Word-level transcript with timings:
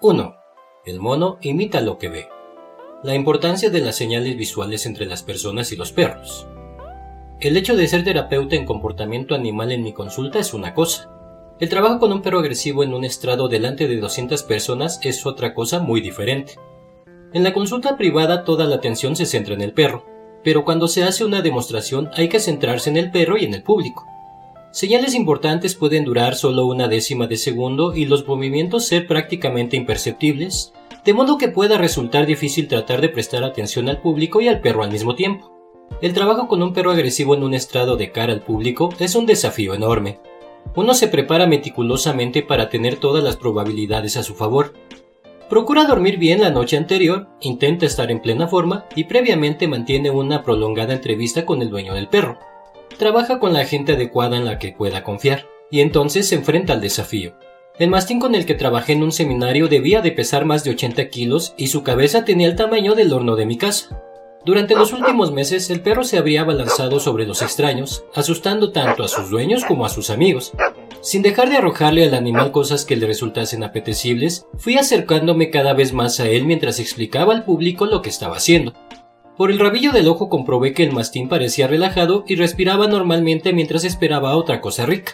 1. 0.00 0.36
El 0.86 1.00
mono 1.00 1.38
imita 1.40 1.80
lo 1.80 1.98
que 1.98 2.08
ve. 2.08 2.28
La 3.02 3.16
importancia 3.16 3.68
de 3.68 3.80
las 3.80 3.96
señales 3.96 4.36
visuales 4.36 4.86
entre 4.86 5.06
las 5.06 5.24
personas 5.24 5.72
y 5.72 5.76
los 5.76 5.90
perros. 5.90 6.46
El 7.40 7.56
hecho 7.56 7.74
de 7.74 7.88
ser 7.88 8.04
terapeuta 8.04 8.54
en 8.54 8.64
comportamiento 8.64 9.34
animal 9.34 9.72
en 9.72 9.82
mi 9.82 9.92
consulta 9.92 10.38
es 10.38 10.54
una 10.54 10.72
cosa. 10.72 11.10
El 11.58 11.68
trabajo 11.68 11.98
con 11.98 12.12
un 12.12 12.22
perro 12.22 12.38
agresivo 12.38 12.84
en 12.84 12.94
un 12.94 13.04
estrado 13.04 13.48
delante 13.48 13.88
de 13.88 13.96
200 13.96 14.44
personas 14.44 15.00
es 15.02 15.26
otra 15.26 15.52
cosa 15.52 15.80
muy 15.80 16.00
diferente. 16.00 16.54
En 17.32 17.42
la 17.42 17.52
consulta 17.52 17.96
privada 17.96 18.44
toda 18.44 18.66
la 18.66 18.76
atención 18.76 19.16
se 19.16 19.26
centra 19.26 19.54
en 19.54 19.62
el 19.62 19.72
perro, 19.72 20.06
pero 20.44 20.64
cuando 20.64 20.86
se 20.86 21.02
hace 21.02 21.24
una 21.24 21.42
demostración 21.42 22.08
hay 22.14 22.28
que 22.28 22.38
centrarse 22.38 22.88
en 22.88 22.98
el 22.98 23.10
perro 23.10 23.36
y 23.36 23.46
en 23.46 23.54
el 23.54 23.64
público. 23.64 24.06
Señales 24.70 25.14
importantes 25.14 25.74
pueden 25.74 26.04
durar 26.04 26.34
solo 26.34 26.66
una 26.66 26.88
décima 26.88 27.26
de 27.26 27.38
segundo 27.38 27.94
y 27.96 28.04
los 28.04 28.28
movimientos 28.28 28.86
ser 28.86 29.06
prácticamente 29.06 29.78
imperceptibles, 29.78 30.74
de 31.06 31.14
modo 31.14 31.38
que 31.38 31.48
pueda 31.48 31.78
resultar 31.78 32.26
difícil 32.26 32.68
tratar 32.68 33.00
de 33.00 33.08
prestar 33.08 33.44
atención 33.44 33.88
al 33.88 34.02
público 34.02 34.42
y 34.42 34.48
al 34.48 34.60
perro 34.60 34.82
al 34.82 34.92
mismo 34.92 35.14
tiempo. 35.14 35.54
El 36.02 36.12
trabajo 36.12 36.48
con 36.48 36.62
un 36.62 36.74
perro 36.74 36.90
agresivo 36.90 37.34
en 37.34 37.44
un 37.44 37.54
estrado 37.54 37.96
de 37.96 38.12
cara 38.12 38.34
al 38.34 38.42
público 38.42 38.90
es 38.98 39.14
un 39.14 39.24
desafío 39.24 39.72
enorme. 39.72 40.20
Uno 40.76 40.92
se 40.92 41.08
prepara 41.08 41.46
meticulosamente 41.46 42.42
para 42.42 42.68
tener 42.68 42.96
todas 42.96 43.24
las 43.24 43.36
probabilidades 43.36 44.18
a 44.18 44.22
su 44.22 44.34
favor. 44.34 44.74
Procura 45.48 45.86
dormir 45.86 46.18
bien 46.18 46.42
la 46.42 46.50
noche 46.50 46.76
anterior, 46.76 47.28
intenta 47.40 47.86
estar 47.86 48.10
en 48.10 48.20
plena 48.20 48.48
forma 48.48 48.84
y 48.94 49.04
previamente 49.04 49.66
mantiene 49.66 50.10
una 50.10 50.42
prolongada 50.42 50.92
entrevista 50.92 51.46
con 51.46 51.62
el 51.62 51.70
dueño 51.70 51.94
del 51.94 52.08
perro 52.08 52.38
trabaja 52.98 53.38
con 53.38 53.52
la 53.54 53.64
gente 53.64 53.92
adecuada 53.92 54.36
en 54.36 54.44
la 54.44 54.58
que 54.58 54.72
pueda 54.72 55.04
confiar, 55.04 55.46
y 55.70 55.80
entonces 55.80 56.28
se 56.28 56.34
enfrenta 56.34 56.74
al 56.74 56.80
desafío. 56.80 57.34
El 57.78 57.90
mastín 57.90 58.18
con 58.18 58.34
el 58.34 58.44
que 58.44 58.54
trabajé 58.54 58.94
en 58.94 59.04
un 59.04 59.12
seminario 59.12 59.68
debía 59.68 60.00
de 60.00 60.10
pesar 60.10 60.44
más 60.44 60.64
de 60.64 60.72
80 60.72 61.08
kilos 61.10 61.54
y 61.56 61.68
su 61.68 61.84
cabeza 61.84 62.24
tenía 62.24 62.48
el 62.48 62.56
tamaño 62.56 62.94
del 62.94 63.12
horno 63.12 63.36
de 63.36 63.46
mi 63.46 63.56
casa. 63.56 64.02
Durante 64.44 64.74
los 64.74 64.92
últimos 64.92 65.30
meses 65.30 65.70
el 65.70 65.80
perro 65.80 66.02
se 66.02 66.18
habría 66.18 66.40
abalanzado 66.40 66.98
sobre 67.00 67.26
los 67.26 67.42
extraños, 67.42 68.04
asustando 68.14 68.72
tanto 68.72 69.04
a 69.04 69.08
sus 69.08 69.30
dueños 69.30 69.64
como 69.64 69.84
a 69.84 69.90
sus 69.90 70.10
amigos. 70.10 70.52
Sin 71.02 71.22
dejar 71.22 71.50
de 71.50 71.58
arrojarle 71.58 72.04
al 72.04 72.14
animal 72.14 72.50
cosas 72.50 72.84
que 72.84 72.96
le 72.96 73.06
resultasen 73.06 73.62
apetecibles, 73.62 74.46
fui 74.56 74.76
acercándome 74.76 75.50
cada 75.50 75.72
vez 75.72 75.92
más 75.92 76.18
a 76.18 76.28
él 76.28 76.46
mientras 76.46 76.80
explicaba 76.80 77.32
al 77.32 77.44
público 77.44 77.86
lo 77.86 78.02
que 78.02 78.10
estaba 78.10 78.36
haciendo. 78.36 78.72
Por 79.38 79.52
el 79.52 79.60
rabillo 79.60 79.92
del 79.92 80.08
ojo 80.08 80.28
comprobé 80.28 80.74
que 80.74 80.82
el 80.82 80.90
mastín 80.90 81.28
parecía 81.28 81.68
relajado 81.68 82.24
y 82.26 82.34
respiraba 82.34 82.88
normalmente 82.88 83.52
mientras 83.52 83.84
esperaba 83.84 84.36
otra 84.36 84.60
cosa 84.60 84.84
rica. 84.84 85.12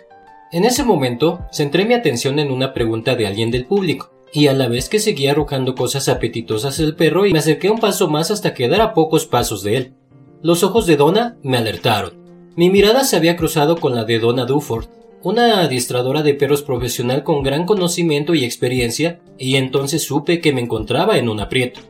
En 0.50 0.64
ese 0.64 0.82
momento, 0.82 1.40
centré 1.52 1.84
mi 1.84 1.92
atención 1.92 2.38
en 2.38 2.50
una 2.50 2.72
pregunta 2.72 3.16
de 3.16 3.26
alguien 3.26 3.50
del 3.50 3.66
público, 3.66 4.14
y 4.32 4.46
a 4.46 4.54
la 4.54 4.66
vez 4.68 4.88
que 4.88 4.98
seguía 4.98 5.32
arrojando 5.32 5.74
cosas 5.74 6.08
apetitosas 6.08 6.80
al 6.80 6.96
perro 6.96 7.26
y 7.26 7.34
me 7.34 7.38
acerqué 7.38 7.68
un 7.68 7.78
paso 7.78 8.08
más 8.08 8.30
hasta 8.30 8.54
quedar 8.54 8.80
a 8.80 8.94
pocos 8.94 9.26
pasos 9.26 9.62
de 9.62 9.76
él. 9.76 9.94
Los 10.40 10.62
ojos 10.62 10.86
de 10.86 10.96
Donna 10.96 11.36
me 11.42 11.58
alertaron. 11.58 12.14
Mi 12.56 12.70
mirada 12.70 13.04
se 13.04 13.16
había 13.16 13.36
cruzado 13.36 13.76
con 13.76 13.94
la 13.94 14.04
de 14.04 14.20
Donna 14.20 14.46
Duford, 14.46 14.86
una 15.22 15.60
adiestradora 15.60 16.22
de 16.22 16.32
perros 16.32 16.62
profesional 16.62 17.24
con 17.24 17.42
gran 17.42 17.66
conocimiento 17.66 18.34
y 18.34 18.44
experiencia, 18.44 19.20
y 19.36 19.56
entonces 19.56 20.02
supe 20.02 20.40
que 20.40 20.54
me 20.54 20.62
encontraba 20.62 21.18
en 21.18 21.28
un 21.28 21.40
aprieto. 21.40 21.80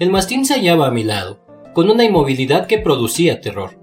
El 0.00 0.10
mastín 0.10 0.44
se 0.44 0.54
hallaba 0.54 0.88
a 0.88 0.90
mi 0.90 1.04
lado, 1.04 1.38
con 1.72 1.90
una 1.90 2.04
inmovilidad 2.04 2.66
que 2.66 2.78
producía 2.78 3.40
terror. 3.40 3.78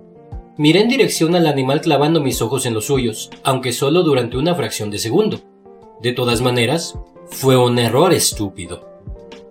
Miré 0.58 0.82
en 0.82 0.90
dirección 0.90 1.36
al 1.36 1.48
animal 1.48 1.82
clavando 1.82 2.22
mis 2.22 2.42
ojos 2.42 2.66
en 2.66 2.73
los 2.73 2.86
suyos, 2.86 3.30
aunque 3.44 3.72
solo 3.72 4.04
durante 4.04 4.38
una 4.38 4.56
fracción 4.56 4.92
de 4.92 5.00
segundo. 5.00 5.40
De 6.02 6.14
todas 6.14 6.42
maneras, 6.42 6.98
fue 7.28 7.58
un 7.58 7.80
error 7.80 8.14
estúpido. 8.14 8.90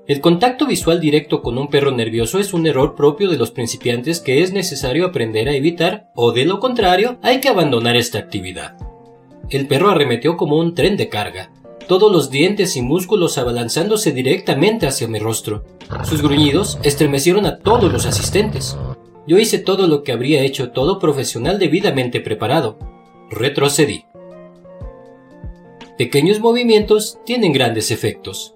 El 0.07 0.21
contacto 0.21 0.67
visual 0.67 1.01
directo 1.01 1.43
con 1.43 1.59
un 1.59 1.69
perro 1.69 1.91
nervioso 1.91 2.39
es 2.39 2.55
un 2.55 2.67
error 2.67 2.95
propio 2.95 3.29
de 3.29 3.37
los 3.37 3.51
principiantes 3.51 4.21
que 4.21 4.43
es 4.43 4.53
necesario 4.53 5.07
aprender 5.07 5.49
a 5.49 5.55
evitar, 5.55 6.11
o 6.15 6.33
de 6.33 6.45
lo 6.45 6.61
contrario, 6.61 7.19
hay 7.23 7.41
que 7.41 7.49
abandonar 7.49 7.97
esta 7.97 8.19
actividad. 8.19 8.77
El 9.51 9.67
perro 9.67 9.91
arremetió 9.91 10.37
como 10.37 10.57
un 10.57 10.75
tren 10.75 10.97
de 10.97 11.09
carga, 11.09 11.51
todos 11.89 12.13
los 12.13 12.31
dientes 12.31 12.77
y 12.77 12.83
músculos 12.83 13.39
abalanzándose 13.39 14.13
directamente 14.13 14.87
hacia 14.87 15.09
mi 15.09 15.19
rostro. 15.19 15.65
Sus 16.05 16.23
gruñidos 16.23 16.79
estremecieron 16.85 17.47
a 17.47 17.59
todos 17.59 17.93
los 17.93 18.07
asistentes. 18.07 18.77
Yo 19.27 19.39
hice 19.39 19.59
todo 19.59 19.89
lo 19.89 20.05
que 20.05 20.13
habría 20.13 20.43
hecho 20.43 20.71
todo 20.71 21.01
profesional 21.01 21.59
debidamente 21.59 22.21
preparado. 22.21 22.79
Retrocedí. 23.31 24.05
Pequeños 25.99 26.39
movimientos 26.39 27.19
tienen 27.27 27.53
grandes 27.53 27.91
efectos. 27.91 28.55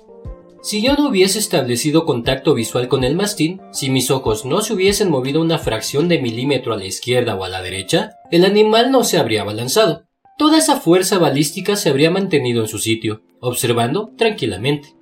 Si 0.62 0.80
yo 0.80 0.94
no 0.94 1.08
hubiese 1.08 1.40
establecido 1.40 2.06
contacto 2.06 2.54
visual 2.54 2.86
con 2.86 3.02
el 3.02 3.16
mastín, 3.16 3.60
si 3.72 3.90
mis 3.90 4.12
ojos 4.12 4.44
no 4.44 4.60
se 4.60 4.72
hubiesen 4.74 5.10
movido 5.10 5.40
una 5.40 5.58
fracción 5.58 6.06
de 6.06 6.20
milímetro 6.20 6.72
a 6.72 6.76
la 6.76 6.84
izquierda 6.84 7.34
o 7.34 7.42
a 7.42 7.48
la 7.48 7.62
derecha, 7.62 8.12
el 8.30 8.44
animal 8.44 8.92
no 8.92 9.02
se 9.02 9.18
habría 9.18 9.42
abalanzado. 9.42 10.04
Toda 10.38 10.58
esa 10.58 10.80
fuerza 10.80 11.18
balística 11.18 11.76
se 11.76 11.88
habría 11.88 12.10
mantenido 12.10 12.62
en 12.62 12.68
su 12.68 12.78
sitio, 12.78 13.22
observando 13.40 14.12
tranquilamente. 14.16 14.94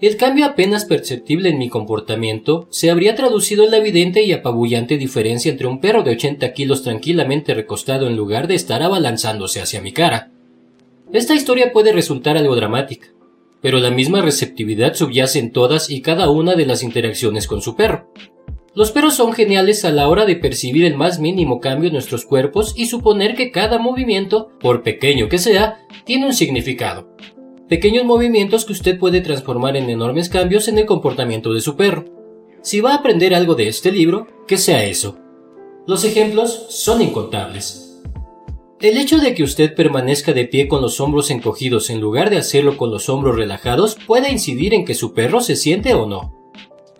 El 0.00 0.16
cambio 0.16 0.46
apenas 0.46 0.86
perceptible 0.86 1.50
en 1.50 1.58
mi 1.58 1.68
comportamiento 1.68 2.66
se 2.70 2.90
habría 2.90 3.14
traducido 3.14 3.64
en 3.64 3.72
la 3.72 3.76
evidente 3.76 4.22
y 4.22 4.32
apabullante 4.32 4.96
diferencia 4.96 5.50
entre 5.50 5.66
un 5.66 5.80
perro 5.80 6.02
de 6.02 6.12
80 6.12 6.52
kilos 6.54 6.82
tranquilamente 6.82 7.52
recostado 7.52 8.06
en 8.06 8.16
lugar 8.16 8.46
de 8.46 8.54
estar 8.54 8.82
abalanzándose 8.82 9.60
hacia 9.60 9.82
mi 9.82 9.92
cara. 9.92 10.30
Esta 11.12 11.34
historia 11.34 11.72
puede 11.72 11.92
resultar 11.92 12.38
algo 12.38 12.56
dramática, 12.56 13.08
pero 13.60 13.78
la 13.78 13.90
misma 13.90 14.22
receptividad 14.22 14.94
subyace 14.94 15.38
en 15.38 15.52
todas 15.52 15.90
y 15.90 16.00
cada 16.00 16.30
una 16.30 16.54
de 16.54 16.64
las 16.64 16.82
interacciones 16.82 17.46
con 17.46 17.60
su 17.60 17.76
perro. 17.76 18.10
Los 18.72 18.92
perros 18.92 19.14
son 19.14 19.32
geniales 19.32 19.84
a 19.84 19.90
la 19.90 20.08
hora 20.08 20.26
de 20.26 20.36
percibir 20.36 20.84
el 20.84 20.96
más 20.96 21.18
mínimo 21.18 21.58
cambio 21.58 21.88
en 21.88 21.94
nuestros 21.94 22.24
cuerpos 22.24 22.72
y 22.76 22.86
suponer 22.86 23.34
que 23.34 23.50
cada 23.50 23.78
movimiento, 23.78 24.52
por 24.60 24.84
pequeño 24.84 25.28
que 25.28 25.38
sea, 25.38 25.84
tiene 26.04 26.26
un 26.26 26.32
significado. 26.32 27.08
Pequeños 27.68 28.04
movimientos 28.04 28.64
que 28.64 28.72
usted 28.72 28.98
puede 28.98 29.22
transformar 29.22 29.76
en 29.76 29.90
enormes 29.90 30.28
cambios 30.28 30.68
en 30.68 30.78
el 30.78 30.86
comportamiento 30.86 31.52
de 31.52 31.60
su 31.60 31.76
perro. 31.76 32.04
Si 32.62 32.80
va 32.80 32.92
a 32.92 32.96
aprender 32.96 33.34
algo 33.34 33.56
de 33.56 33.66
este 33.66 33.90
libro, 33.90 34.28
que 34.46 34.56
sea 34.56 34.84
eso. 34.84 35.18
Los 35.88 36.04
ejemplos 36.04 36.66
son 36.68 37.02
incontables. 37.02 38.00
El 38.80 38.96
hecho 38.96 39.18
de 39.18 39.34
que 39.34 39.42
usted 39.42 39.74
permanezca 39.74 40.32
de 40.32 40.46
pie 40.46 40.68
con 40.68 40.80
los 40.80 41.00
hombros 41.00 41.30
encogidos 41.32 41.90
en 41.90 42.00
lugar 42.00 42.30
de 42.30 42.38
hacerlo 42.38 42.76
con 42.76 42.92
los 42.92 43.08
hombros 43.08 43.36
relajados 43.36 43.96
puede 44.06 44.30
incidir 44.30 44.74
en 44.74 44.84
que 44.84 44.94
su 44.94 45.12
perro 45.12 45.40
se 45.40 45.56
siente 45.56 45.92
o 45.94 46.06
no. 46.06 46.39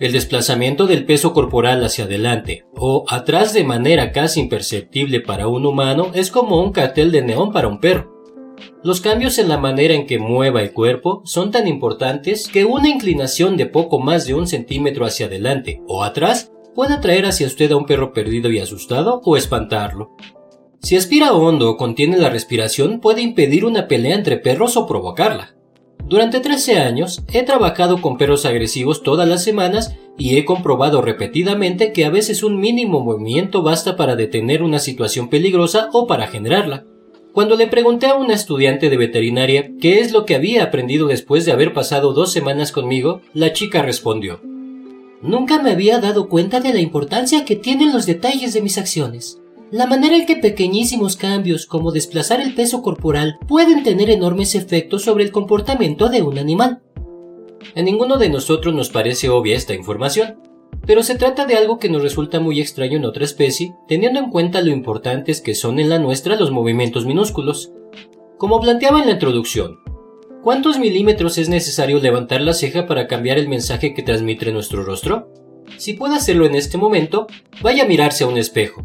El 0.00 0.12
desplazamiento 0.12 0.86
del 0.86 1.04
peso 1.04 1.34
corporal 1.34 1.84
hacia 1.84 2.04
adelante 2.04 2.64
o 2.74 3.04
atrás 3.06 3.52
de 3.52 3.64
manera 3.64 4.12
casi 4.12 4.40
imperceptible 4.40 5.20
para 5.20 5.46
un 5.46 5.66
humano 5.66 6.10
es 6.14 6.30
como 6.30 6.62
un 6.62 6.72
cartel 6.72 7.12
de 7.12 7.20
neón 7.20 7.52
para 7.52 7.68
un 7.68 7.80
perro. 7.80 8.10
Los 8.82 9.02
cambios 9.02 9.38
en 9.38 9.50
la 9.50 9.58
manera 9.58 9.92
en 9.92 10.06
que 10.06 10.18
mueva 10.18 10.62
el 10.62 10.72
cuerpo 10.72 11.20
son 11.26 11.50
tan 11.50 11.68
importantes 11.68 12.48
que 12.48 12.64
una 12.64 12.88
inclinación 12.88 13.58
de 13.58 13.66
poco 13.66 13.98
más 13.98 14.26
de 14.26 14.32
un 14.32 14.46
centímetro 14.46 15.04
hacia 15.04 15.26
adelante 15.26 15.82
o 15.86 16.02
atrás 16.02 16.50
puede 16.74 16.94
atraer 16.94 17.26
hacia 17.26 17.46
usted 17.46 17.70
a 17.70 17.76
un 17.76 17.84
perro 17.84 18.14
perdido 18.14 18.50
y 18.50 18.58
asustado 18.58 19.20
o 19.22 19.36
espantarlo. 19.36 20.16
Si 20.80 20.96
aspira 20.96 21.34
hondo 21.34 21.68
o 21.68 21.76
contiene 21.76 22.16
la 22.16 22.30
respiración 22.30 23.00
puede 23.00 23.20
impedir 23.20 23.66
una 23.66 23.86
pelea 23.86 24.16
entre 24.16 24.38
perros 24.38 24.78
o 24.78 24.86
provocarla. 24.86 25.59
Durante 26.10 26.40
13 26.40 26.80
años 26.80 27.22
he 27.32 27.44
trabajado 27.44 28.02
con 28.02 28.18
perros 28.18 28.44
agresivos 28.44 29.04
todas 29.04 29.28
las 29.28 29.44
semanas 29.44 29.94
y 30.18 30.38
he 30.38 30.44
comprobado 30.44 31.02
repetidamente 31.02 31.92
que 31.92 32.04
a 32.04 32.10
veces 32.10 32.42
un 32.42 32.58
mínimo 32.58 32.98
movimiento 32.98 33.62
basta 33.62 33.94
para 33.94 34.16
detener 34.16 34.64
una 34.64 34.80
situación 34.80 35.28
peligrosa 35.28 35.88
o 35.92 36.08
para 36.08 36.26
generarla. 36.26 36.84
Cuando 37.32 37.54
le 37.54 37.68
pregunté 37.68 38.06
a 38.06 38.16
una 38.16 38.34
estudiante 38.34 38.90
de 38.90 38.96
veterinaria 38.96 39.70
qué 39.80 40.00
es 40.00 40.10
lo 40.10 40.26
que 40.26 40.34
había 40.34 40.64
aprendido 40.64 41.06
después 41.06 41.44
de 41.46 41.52
haber 41.52 41.72
pasado 41.72 42.12
dos 42.12 42.32
semanas 42.32 42.72
conmigo, 42.72 43.20
la 43.32 43.52
chica 43.52 43.80
respondió 43.80 44.40
Nunca 45.22 45.62
me 45.62 45.70
había 45.70 46.00
dado 46.00 46.28
cuenta 46.28 46.58
de 46.58 46.72
la 46.72 46.80
importancia 46.80 47.44
que 47.44 47.54
tienen 47.54 47.92
los 47.92 48.06
detalles 48.06 48.52
de 48.52 48.62
mis 48.62 48.78
acciones. 48.78 49.40
La 49.72 49.86
manera 49.86 50.16
en 50.16 50.26
que 50.26 50.34
pequeñísimos 50.34 51.16
cambios 51.16 51.64
como 51.64 51.92
desplazar 51.92 52.40
el 52.40 52.54
peso 52.54 52.82
corporal 52.82 53.38
pueden 53.46 53.84
tener 53.84 54.10
enormes 54.10 54.56
efectos 54.56 55.04
sobre 55.04 55.22
el 55.22 55.30
comportamiento 55.30 56.08
de 56.08 56.22
un 56.22 56.38
animal. 56.38 56.82
A 57.76 57.82
ninguno 57.82 58.16
de 58.16 58.30
nosotros 58.30 58.74
nos 58.74 58.88
parece 58.90 59.28
obvia 59.28 59.54
esta 59.54 59.72
información, 59.72 60.40
pero 60.86 61.04
se 61.04 61.14
trata 61.14 61.46
de 61.46 61.54
algo 61.54 61.78
que 61.78 61.88
nos 61.88 62.02
resulta 62.02 62.40
muy 62.40 62.60
extraño 62.60 62.96
en 62.96 63.04
otra 63.04 63.24
especie, 63.24 63.72
teniendo 63.86 64.18
en 64.18 64.30
cuenta 64.30 64.60
lo 64.60 64.72
importantes 64.72 65.40
que 65.40 65.54
son 65.54 65.78
en 65.78 65.88
la 65.88 66.00
nuestra 66.00 66.34
los 66.34 66.50
movimientos 66.50 67.06
minúsculos. 67.06 67.70
Como 68.38 68.60
planteaba 68.60 68.98
en 68.98 69.06
la 69.06 69.12
introducción, 69.12 69.78
¿cuántos 70.42 70.80
milímetros 70.80 71.38
es 71.38 71.48
necesario 71.48 72.00
levantar 72.00 72.40
la 72.40 72.54
ceja 72.54 72.86
para 72.88 73.06
cambiar 73.06 73.38
el 73.38 73.48
mensaje 73.48 73.94
que 73.94 74.02
transmite 74.02 74.50
nuestro 74.50 74.82
rostro? 74.82 75.28
Si 75.76 75.92
puede 75.92 76.16
hacerlo 76.16 76.44
en 76.44 76.56
este 76.56 76.76
momento, 76.76 77.28
vaya 77.62 77.84
a 77.84 77.86
mirarse 77.86 78.24
a 78.24 78.26
un 78.26 78.36
espejo 78.36 78.84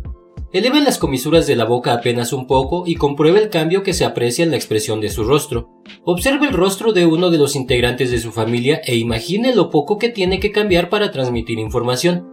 Eleve 0.55 0.79
las 0.79 0.99
comisuras 0.99 1.47
de 1.47 1.57
la 1.57 1.65
boca 1.65 1.91
apenas 1.91 2.31
un 2.31 2.47
poco 2.47 2.85
y 2.87 2.95
compruebe 2.95 3.43
el 3.43 3.49
cambio 3.49 3.83
que 3.83 3.91
se 3.91 4.05
aprecia 4.05 4.45
en 4.45 4.51
la 4.51 4.55
expresión 4.55 5.01
de 5.01 5.09
su 5.09 5.25
rostro. 5.25 5.83
Observe 6.05 6.47
el 6.47 6.53
rostro 6.53 6.93
de 6.93 7.05
uno 7.05 7.29
de 7.29 7.37
los 7.37 7.57
integrantes 7.57 8.09
de 8.09 8.19
su 8.19 8.31
familia 8.31 8.79
e 8.85 8.95
imagine 8.95 9.53
lo 9.53 9.69
poco 9.69 9.97
que 9.97 10.07
tiene 10.07 10.39
que 10.39 10.53
cambiar 10.53 10.87
para 10.87 11.11
transmitir 11.11 11.59
información. 11.59 12.25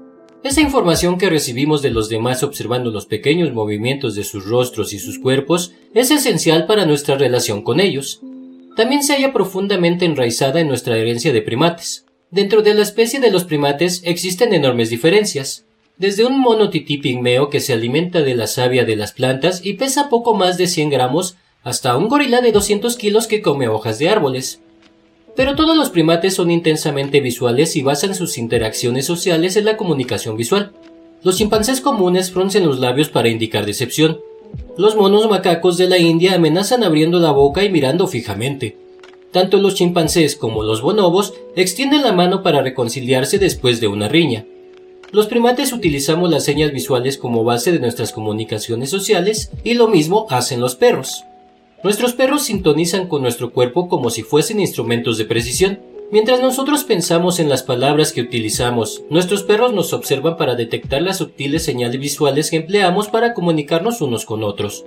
Esa 0.44 0.60
información 0.60 1.18
que 1.18 1.30
recibimos 1.30 1.82
de 1.82 1.90
los 1.90 2.08
demás 2.08 2.44
observando 2.44 2.92
los 2.92 3.06
pequeños 3.06 3.52
movimientos 3.52 4.14
de 4.14 4.22
sus 4.22 4.46
rostros 4.46 4.92
y 4.92 5.00
sus 5.00 5.18
cuerpos 5.18 5.72
es 5.92 6.12
esencial 6.12 6.66
para 6.66 6.86
nuestra 6.86 7.16
relación 7.16 7.62
con 7.62 7.80
ellos. 7.80 8.20
También 8.76 9.02
se 9.02 9.14
halla 9.14 9.32
profundamente 9.32 10.04
enraizada 10.04 10.60
en 10.60 10.68
nuestra 10.68 10.96
herencia 10.96 11.32
de 11.32 11.42
primates. 11.42 12.06
Dentro 12.30 12.62
de 12.62 12.74
la 12.74 12.82
especie 12.82 13.18
de 13.18 13.32
los 13.32 13.42
primates 13.42 14.00
existen 14.04 14.54
enormes 14.54 14.90
diferencias. 14.90 15.66
Desde 15.98 16.24
un 16.24 16.40
mono 16.40 16.70
tití 16.70 16.98
pigmeo 16.98 17.50
que 17.50 17.60
se 17.60 17.72
alimenta 17.72 18.22
de 18.22 18.34
la 18.34 18.46
savia 18.46 18.84
de 18.84 18.96
las 18.96 19.12
plantas 19.12 19.64
y 19.64 19.74
pesa 19.74 20.08
poco 20.08 20.34
más 20.34 20.58
de 20.58 20.66
100 20.66 20.90
gramos, 20.90 21.36
hasta 21.62 21.96
un 21.96 22.08
gorila 22.08 22.40
de 22.40 22.50
200 22.50 22.96
kilos 22.96 23.26
que 23.26 23.42
come 23.42 23.68
hojas 23.68 23.98
de 23.98 24.08
árboles. 24.08 24.60
Pero 25.36 25.54
todos 25.54 25.76
los 25.76 25.90
primates 25.90 26.34
son 26.34 26.50
intensamente 26.50 27.20
visuales 27.20 27.76
y 27.76 27.82
basan 27.82 28.14
sus 28.14 28.36
interacciones 28.36 29.06
sociales 29.06 29.56
en 29.56 29.64
la 29.64 29.76
comunicación 29.76 30.36
visual. 30.36 30.72
Los 31.22 31.36
chimpancés 31.36 31.80
comunes 31.80 32.32
fruncen 32.32 32.66
los 32.66 32.80
labios 32.80 33.08
para 33.08 33.28
indicar 33.28 33.64
decepción. 33.64 34.20
Los 34.76 34.96
monos 34.96 35.28
macacos 35.30 35.78
de 35.78 35.88
la 35.88 35.98
India 35.98 36.34
amenazan 36.34 36.82
abriendo 36.82 37.20
la 37.20 37.30
boca 37.30 37.64
y 37.64 37.70
mirando 37.70 38.08
fijamente. 38.08 38.76
Tanto 39.30 39.58
los 39.58 39.74
chimpancés 39.76 40.36
como 40.36 40.62
los 40.62 40.82
bonobos 40.82 41.32
extienden 41.56 42.02
la 42.02 42.12
mano 42.12 42.42
para 42.42 42.60
reconciliarse 42.60 43.38
después 43.38 43.80
de 43.80 43.88
una 43.88 44.08
riña. 44.08 44.44
Los 45.12 45.26
primates 45.26 45.74
utilizamos 45.74 46.30
las 46.30 46.42
señas 46.42 46.72
visuales 46.72 47.18
como 47.18 47.44
base 47.44 47.70
de 47.70 47.80
nuestras 47.80 48.12
comunicaciones 48.12 48.88
sociales 48.88 49.50
y 49.62 49.74
lo 49.74 49.86
mismo 49.86 50.26
hacen 50.30 50.58
los 50.58 50.74
perros. 50.74 51.24
Nuestros 51.84 52.14
perros 52.14 52.44
sintonizan 52.44 53.08
con 53.08 53.20
nuestro 53.20 53.52
cuerpo 53.52 53.88
como 53.88 54.08
si 54.08 54.22
fuesen 54.22 54.58
instrumentos 54.58 55.18
de 55.18 55.26
precisión. 55.26 55.80
Mientras 56.10 56.40
nosotros 56.40 56.84
pensamos 56.84 57.40
en 57.40 57.50
las 57.50 57.62
palabras 57.62 58.14
que 58.14 58.22
utilizamos, 58.22 59.02
nuestros 59.10 59.42
perros 59.42 59.74
nos 59.74 59.92
observan 59.92 60.38
para 60.38 60.54
detectar 60.54 61.02
las 61.02 61.18
sutiles 61.18 61.62
señales 61.62 62.00
visuales 62.00 62.48
que 62.48 62.56
empleamos 62.56 63.08
para 63.08 63.34
comunicarnos 63.34 64.00
unos 64.00 64.24
con 64.24 64.42
otros. 64.42 64.86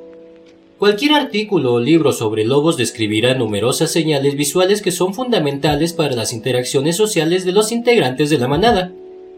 Cualquier 0.79 1.13
artículo 1.13 1.73
o 1.73 1.79
libro 1.79 2.11
sobre 2.13 2.45
lobos 2.45 2.77
describirá 2.77 3.35
numerosas 3.35 3.91
señales 3.91 4.35
visuales 4.35 4.81
que 4.81 4.91
son 4.91 5.13
fundamentales 5.13 5.93
para 5.93 6.15
las 6.15 6.33
interacciones 6.33 6.95
sociales 6.95 7.45
de 7.45 7.51
los 7.51 7.71
integrantes 7.71 8.31
de 8.31 8.39
la 8.39 8.47
manada. 8.47 8.91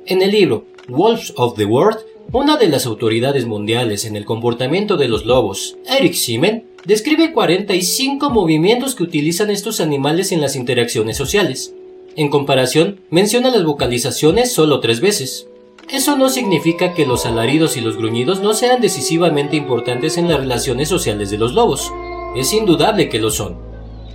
En 0.09 0.21
el 0.21 0.31
libro 0.31 0.63
Wolves 0.87 1.33
of 1.35 1.57
the 1.57 1.65
World, 1.65 1.97
una 2.31 2.55
de 2.55 2.69
las 2.69 2.85
autoridades 2.85 3.45
mundiales 3.45 4.05
en 4.05 4.15
el 4.15 4.23
comportamiento 4.23 4.95
de 4.95 5.09
los 5.09 5.25
lobos, 5.25 5.75
Eric 5.85 6.13
Simen, 6.13 6.65
describe 6.85 7.33
45 7.33 8.29
movimientos 8.29 8.95
que 8.95 9.03
utilizan 9.03 9.49
estos 9.49 9.81
animales 9.81 10.31
en 10.31 10.39
las 10.39 10.55
interacciones 10.55 11.17
sociales. 11.17 11.73
En 12.15 12.29
comparación, 12.29 13.01
menciona 13.09 13.51
las 13.51 13.65
vocalizaciones 13.65 14.53
solo 14.53 14.79
tres 14.79 15.01
veces. 15.01 15.49
Eso 15.89 16.15
no 16.15 16.29
significa 16.29 16.93
que 16.93 17.05
los 17.05 17.25
alaridos 17.25 17.75
y 17.75 17.81
los 17.81 17.97
gruñidos 17.97 18.39
no 18.39 18.53
sean 18.53 18.79
decisivamente 18.79 19.57
importantes 19.57 20.17
en 20.17 20.29
las 20.29 20.39
relaciones 20.39 20.87
sociales 20.87 21.31
de 21.31 21.37
los 21.37 21.51
lobos. 21.53 21.91
Es 22.33 22.53
indudable 22.53 23.09
que 23.09 23.19
lo 23.19 23.29
son 23.29 23.67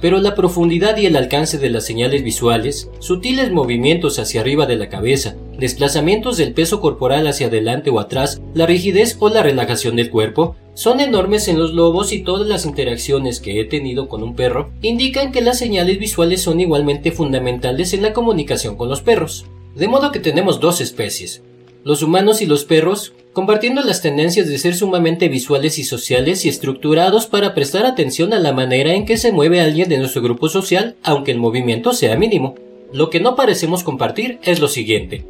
pero 0.03 0.19
la 0.19 0.35
profundidad 0.35 0.97
y 0.97 1.06
el 1.06 1.17
alcance 1.17 1.59
de 1.59 1.71
las 1.71 1.87
señales 1.87 2.25
visuales, 2.25 2.91
sutiles 2.99 3.53
movimientos 3.53 4.19
hacia 4.19 4.41
arriba 4.41 4.67
de 4.67 4.75
la 4.75 4.89
cabeza, 4.89 5.37
desplazamientos 5.59 6.37
del 6.37 6.55
peso 6.55 6.81
corporal 6.81 7.27
hacia 7.27 7.47
adelante 7.47 7.91
o 7.91 8.01
atrás, 8.01 8.41
la 8.55 8.67
rigidez 8.67 9.17
o 9.21 9.29
la 9.29 9.43
relajación 9.43 9.97
del 9.97 10.11
cuerpo, 10.11 10.57
son 10.75 11.01
enormes 11.01 11.49
en 11.49 11.59
los 11.59 11.73
lobos 11.73 12.13
y 12.13 12.23
todas 12.23 12.49
las 12.49 12.65
interacciones 12.65 13.41
que 13.41 13.61
he 13.61 13.65
tenido 13.65 14.09
con 14.09 14.23
un 14.23 14.35
perro 14.35 14.71
indican 14.81 15.33
que 15.33 15.43
las 15.43 15.59
señales 15.59 15.99
visuales 15.99 16.43
son 16.43 16.61
igualmente 16.61 17.13
fundamentales 17.13 17.93
en 17.93 18.03
la 18.03 18.13
comunicación 18.13 18.77
con 18.77 18.89
los 18.89 19.03
perros. 19.03 19.47
De 19.75 19.89
modo 19.89 20.13
que 20.13 20.21
tenemos 20.21 20.61
dos 20.61 20.81
especies, 20.81 21.43
los 21.85 22.03
humanos 22.03 22.43
y 22.43 22.47
los 22.47 22.65
perros, 22.65 23.13
compartiendo 23.33 23.83
las 23.83 24.03
tendencias 24.03 24.49
de 24.49 24.59
ser 24.59 24.75
sumamente 24.75 25.29
visuales 25.29 25.79
y 25.79 25.85
sociales 25.85 26.45
y 26.45 26.49
estructurados 26.49 27.27
para 27.27 27.55
prestar 27.55 27.87
atención 27.87 28.33
a 28.33 28.39
la 28.39 28.53
manera 28.53 28.95
en 28.95 29.05
que 29.05 29.17
se 29.17 29.33
mueve 29.33 29.61
alguien 29.61 29.89
de 29.89 29.99
nuestro 29.99 30.23
grupo 30.23 30.49
social, 30.49 30.97
aunque 31.03 31.33
el 31.33 31.39
movimiento 31.39 31.93
sea 31.93 32.17
mínimo. 32.17 32.55
Lo 32.93 33.11
que 33.11 33.21
no 33.21 33.37
parecemos 33.37 33.85
compartir 33.85 34.39
es 34.43 34.61
lo 34.61 34.69
siguiente. 34.69 35.25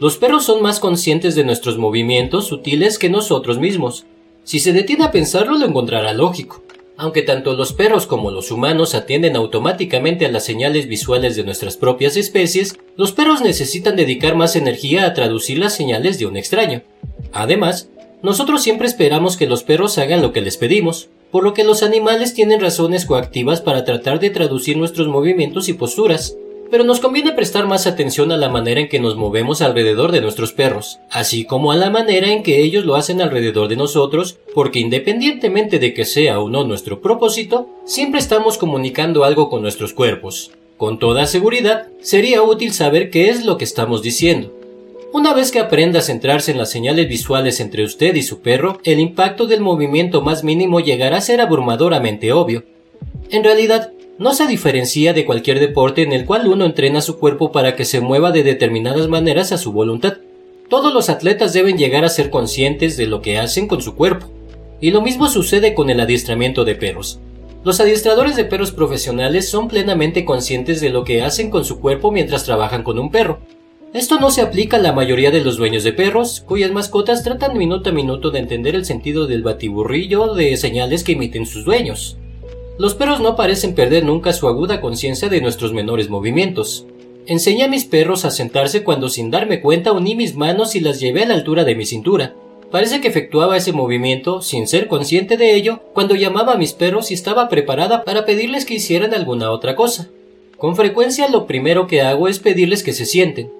Los 0.00 0.16
perros 0.16 0.44
son 0.44 0.62
más 0.62 0.78
conscientes 0.78 1.34
de 1.34 1.42
nuestros 1.42 1.76
movimientos 1.76 2.46
sutiles 2.46 3.00
que 3.00 3.10
nosotros 3.10 3.58
mismos. 3.58 4.04
Si 4.44 4.60
se 4.60 4.72
detiene 4.72 5.04
a 5.04 5.10
pensarlo 5.10 5.58
lo 5.58 5.66
encontrará 5.66 6.12
lógico. 6.12 6.62
Aunque 6.96 7.22
tanto 7.22 7.54
los 7.54 7.72
perros 7.72 8.06
como 8.06 8.30
los 8.30 8.52
humanos 8.52 8.94
atienden 8.94 9.34
automáticamente 9.34 10.24
a 10.24 10.30
las 10.30 10.44
señales 10.44 10.86
visuales 10.86 11.34
de 11.34 11.42
nuestras 11.42 11.76
propias 11.76 12.16
especies, 12.16 12.78
los 12.96 13.10
perros 13.10 13.40
necesitan 13.42 13.96
dedicar 13.96 14.36
más 14.36 14.54
energía 14.54 15.04
a 15.04 15.14
traducir 15.14 15.58
las 15.58 15.74
señales 15.74 16.18
de 16.18 16.26
un 16.26 16.36
extraño. 16.36 16.82
Además, 17.32 17.88
nosotros 18.22 18.62
siempre 18.62 18.86
esperamos 18.86 19.36
que 19.36 19.48
los 19.48 19.64
perros 19.64 19.98
hagan 19.98 20.22
lo 20.22 20.32
que 20.32 20.40
les 20.40 20.56
pedimos, 20.56 21.08
por 21.32 21.42
lo 21.42 21.54
que 21.54 21.64
los 21.64 21.82
animales 21.82 22.34
tienen 22.34 22.60
razones 22.60 23.04
coactivas 23.04 23.60
para 23.60 23.84
tratar 23.84 24.20
de 24.20 24.30
traducir 24.30 24.76
nuestros 24.76 25.08
movimientos 25.08 25.68
y 25.68 25.72
posturas, 25.72 26.36
pero 26.70 26.84
nos 26.84 27.00
conviene 27.00 27.32
prestar 27.32 27.66
más 27.66 27.86
atención 27.86 28.32
a 28.32 28.36
la 28.36 28.48
manera 28.48 28.80
en 28.80 28.88
que 28.88 29.00
nos 29.00 29.16
movemos 29.16 29.62
alrededor 29.62 30.12
de 30.12 30.20
nuestros 30.20 30.52
perros, 30.52 30.98
así 31.10 31.44
como 31.44 31.72
a 31.72 31.76
la 31.76 31.90
manera 31.90 32.32
en 32.32 32.42
que 32.42 32.62
ellos 32.62 32.84
lo 32.84 32.96
hacen 32.96 33.20
alrededor 33.20 33.68
de 33.68 33.76
nosotros, 33.76 34.38
porque 34.54 34.80
independientemente 34.80 35.78
de 35.78 35.94
que 35.94 36.04
sea 36.04 36.40
o 36.40 36.48
no 36.48 36.64
nuestro 36.64 37.00
propósito, 37.00 37.68
siempre 37.84 38.20
estamos 38.20 38.58
comunicando 38.58 39.24
algo 39.24 39.48
con 39.48 39.62
nuestros 39.62 39.92
cuerpos. 39.92 40.50
Con 40.76 40.98
toda 40.98 41.26
seguridad, 41.26 41.88
sería 42.00 42.42
útil 42.42 42.72
saber 42.72 43.10
qué 43.10 43.30
es 43.30 43.44
lo 43.44 43.58
que 43.58 43.64
estamos 43.64 44.02
diciendo. 44.02 44.54
Una 45.10 45.32
vez 45.32 45.50
que 45.50 45.58
aprenda 45.58 46.00
a 46.00 46.02
centrarse 46.02 46.52
en 46.52 46.58
las 46.58 46.70
señales 46.70 47.08
visuales 47.08 47.60
entre 47.60 47.82
usted 47.82 48.14
y 48.14 48.22
su 48.22 48.40
perro, 48.40 48.78
el 48.84 49.00
impacto 49.00 49.46
del 49.46 49.62
movimiento 49.62 50.20
más 50.20 50.44
mínimo 50.44 50.80
llegará 50.80 51.16
a 51.16 51.22
ser 51.22 51.40
abrumadoramente 51.40 52.32
obvio. 52.32 52.62
En 53.30 53.42
realidad, 53.42 53.92
no 54.18 54.34
se 54.34 54.48
diferencia 54.48 55.12
de 55.12 55.24
cualquier 55.24 55.60
deporte 55.60 56.02
en 56.02 56.12
el 56.12 56.24
cual 56.24 56.48
uno 56.48 56.64
entrena 56.64 57.00
su 57.00 57.18
cuerpo 57.18 57.52
para 57.52 57.76
que 57.76 57.84
se 57.84 58.00
mueva 58.00 58.32
de 58.32 58.42
determinadas 58.42 59.06
maneras 59.06 59.52
a 59.52 59.58
su 59.58 59.72
voluntad. 59.72 60.18
Todos 60.68 60.92
los 60.92 61.08
atletas 61.08 61.52
deben 61.52 61.78
llegar 61.78 62.04
a 62.04 62.08
ser 62.08 62.28
conscientes 62.28 62.96
de 62.96 63.06
lo 63.06 63.22
que 63.22 63.38
hacen 63.38 63.68
con 63.68 63.80
su 63.80 63.94
cuerpo. 63.94 64.26
Y 64.80 64.90
lo 64.90 65.02
mismo 65.02 65.28
sucede 65.28 65.72
con 65.72 65.88
el 65.88 66.00
adiestramiento 66.00 66.64
de 66.64 66.74
perros. 66.74 67.20
Los 67.64 67.78
adiestradores 67.80 68.36
de 68.36 68.44
perros 68.44 68.72
profesionales 68.72 69.48
son 69.48 69.68
plenamente 69.68 70.24
conscientes 70.24 70.80
de 70.80 70.90
lo 70.90 71.04
que 71.04 71.22
hacen 71.22 71.50
con 71.50 71.64
su 71.64 71.80
cuerpo 71.80 72.10
mientras 72.10 72.44
trabajan 72.44 72.82
con 72.82 72.98
un 72.98 73.10
perro. 73.10 73.38
Esto 73.94 74.18
no 74.18 74.30
se 74.30 74.42
aplica 74.42 74.78
a 74.78 74.80
la 74.80 74.92
mayoría 74.92 75.30
de 75.30 75.42
los 75.42 75.56
dueños 75.56 75.84
de 75.84 75.92
perros, 75.92 76.42
cuyas 76.44 76.72
mascotas 76.72 77.22
tratan 77.22 77.56
minuto 77.56 77.90
a 77.90 77.92
minuto 77.92 78.30
de 78.30 78.40
entender 78.40 78.74
el 78.74 78.84
sentido 78.84 79.26
del 79.26 79.42
batiburrillo 79.42 80.34
de 80.34 80.56
señales 80.56 81.04
que 81.04 81.12
emiten 81.12 81.46
sus 81.46 81.64
dueños. 81.64 82.18
Los 82.78 82.94
perros 82.94 83.20
no 83.20 83.34
parecen 83.34 83.74
perder 83.74 84.04
nunca 84.04 84.32
su 84.32 84.46
aguda 84.46 84.80
conciencia 84.80 85.28
de 85.28 85.40
nuestros 85.40 85.72
menores 85.72 86.08
movimientos. 86.08 86.86
Enseñé 87.26 87.64
a 87.64 87.68
mis 87.68 87.84
perros 87.84 88.24
a 88.24 88.30
sentarse 88.30 88.84
cuando 88.84 89.08
sin 89.08 89.32
darme 89.32 89.60
cuenta 89.60 89.90
uní 89.90 90.14
mis 90.14 90.36
manos 90.36 90.76
y 90.76 90.80
las 90.80 91.00
llevé 91.00 91.24
a 91.24 91.26
la 91.26 91.34
altura 91.34 91.64
de 91.64 91.74
mi 91.74 91.84
cintura. 91.84 92.36
Parece 92.70 93.00
que 93.00 93.08
efectuaba 93.08 93.56
ese 93.56 93.72
movimiento, 93.72 94.42
sin 94.42 94.68
ser 94.68 94.86
consciente 94.86 95.36
de 95.36 95.56
ello, 95.56 95.80
cuando 95.92 96.14
llamaba 96.14 96.52
a 96.52 96.56
mis 96.56 96.72
perros 96.72 97.10
y 97.10 97.14
estaba 97.14 97.48
preparada 97.48 98.04
para 98.04 98.24
pedirles 98.24 98.64
que 98.64 98.74
hicieran 98.74 99.12
alguna 99.12 99.50
otra 99.50 99.74
cosa. 99.74 100.08
Con 100.56 100.76
frecuencia 100.76 101.28
lo 101.28 101.46
primero 101.46 101.88
que 101.88 102.02
hago 102.02 102.28
es 102.28 102.38
pedirles 102.38 102.84
que 102.84 102.92
se 102.92 103.06
sienten. 103.06 103.50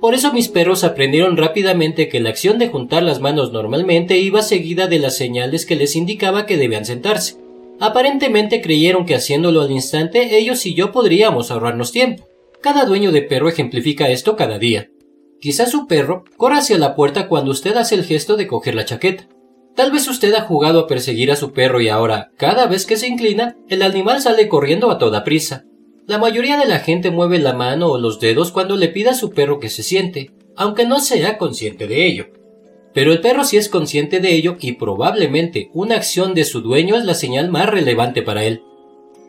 Por 0.00 0.14
eso 0.14 0.32
mis 0.32 0.46
perros 0.46 0.84
aprendieron 0.84 1.36
rápidamente 1.36 2.08
que 2.08 2.20
la 2.20 2.30
acción 2.30 2.60
de 2.60 2.68
juntar 2.68 3.02
las 3.02 3.18
manos 3.20 3.50
normalmente 3.50 4.18
iba 4.18 4.42
seguida 4.42 4.86
de 4.86 5.00
las 5.00 5.16
señales 5.16 5.66
que 5.66 5.74
les 5.74 5.96
indicaba 5.96 6.46
que 6.46 6.56
debían 6.56 6.84
sentarse. 6.84 7.49
Aparentemente 7.80 8.60
creyeron 8.60 9.06
que 9.06 9.14
haciéndolo 9.14 9.62
al 9.62 9.70
instante 9.70 10.36
ellos 10.36 10.66
y 10.66 10.74
yo 10.74 10.92
podríamos 10.92 11.50
ahorrarnos 11.50 11.92
tiempo. 11.92 12.28
Cada 12.60 12.84
dueño 12.84 13.10
de 13.10 13.22
perro 13.22 13.48
ejemplifica 13.48 14.10
esto 14.10 14.36
cada 14.36 14.58
día. 14.58 14.90
Quizás 15.40 15.70
su 15.70 15.86
perro 15.86 16.24
corra 16.36 16.58
hacia 16.58 16.76
la 16.76 16.94
puerta 16.94 17.26
cuando 17.26 17.50
usted 17.50 17.74
hace 17.78 17.94
el 17.94 18.04
gesto 18.04 18.36
de 18.36 18.46
coger 18.46 18.74
la 18.74 18.84
chaqueta. 18.84 19.26
Tal 19.74 19.92
vez 19.92 20.06
usted 20.08 20.34
ha 20.34 20.42
jugado 20.42 20.80
a 20.80 20.86
perseguir 20.86 21.32
a 21.32 21.36
su 21.36 21.52
perro 21.52 21.80
y 21.80 21.88
ahora, 21.88 22.30
cada 22.36 22.66
vez 22.66 22.84
que 22.84 22.96
se 22.96 23.08
inclina, 23.08 23.56
el 23.70 23.80
animal 23.80 24.20
sale 24.20 24.46
corriendo 24.48 24.90
a 24.90 24.98
toda 24.98 25.24
prisa. 25.24 25.64
La 26.06 26.18
mayoría 26.18 26.58
de 26.58 26.66
la 26.66 26.80
gente 26.80 27.10
mueve 27.10 27.38
la 27.38 27.54
mano 27.54 27.88
o 27.88 27.98
los 27.98 28.20
dedos 28.20 28.52
cuando 28.52 28.76
le 28.76 28.88
pida 28.88 29.12
a 29.12 29.14
su 29.14 29.30
perro 29.30 29.58
que 29.58 29.70
se 29.70 29.82
siente, 29.82 30.32
aunque 30.54 30.84
no 30.84 31.00
sea 31.00 31.38
consciente 31.38 31.86
de 31.86 32.04
ello. 32.04 32.26
Pero 32.92 33.12
el 33.12 33.20
perro 33.20 33.44
sí 33.44 33.56
es 33.56 33.68
consciente 33.68 34.20
de 34.20 34.34
ello 34.34 34.56
y 34.60 34.72
probablemente 34.72 35.70
una 35.74 35.96
acción 35.96 36.34
de 36.34 36.44
su 36.44 36.60
dueño 36.60 36.96
es 36.96 37.04
la 37.04 37.14
señal 37.14 37.50
más 37.50 37.68
relevante 37.68 38.22
para 38.22 38.44
él. 38.44 38.62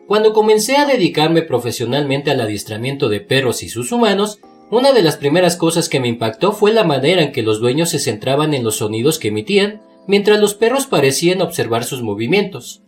Cuando 0.08 0.32
comencé 0.32 0.76
a 0.76 0.86
dedicarme 0.86 1.42
profesionalmente 1.42 2.30
al 2.30 2.40
adiestramiento 2.40 3.08
de 3.08 3.20
perros 3.20 3.62
y 3.62 3.68
sus 3.68 3.92
humanos, 3.92 4.40
una 4.70 4.92
de 4.92 5.02
las 5.02 5.16
primeras 5.16 5.56
cosas 5.56 5.88
que 5.88 6.00
me 6.00 6.08
impactó 6.08 6.52
fue 6.52 6.72
la 6.72 6.82
manera 6.82 7.22
en 7.22 7.32
que 7.32 7.42
los 7.42 7.60
dueños 7.60 7.90
se 7.90 7.98
centraban 7.98 8.52
en 8.54 8.64
los 8.64 8.76
sonidos 8.76 9.18
que 9.18 9.28
emitían, 9.28 9.82
mientras 10.06 10.40
los 10.40 10.54
perros 10.54 10.86
parecían 10.86 11.40
observar 11.40 11.84
sus 11.84 12.02
movimientos. 12.02 12.82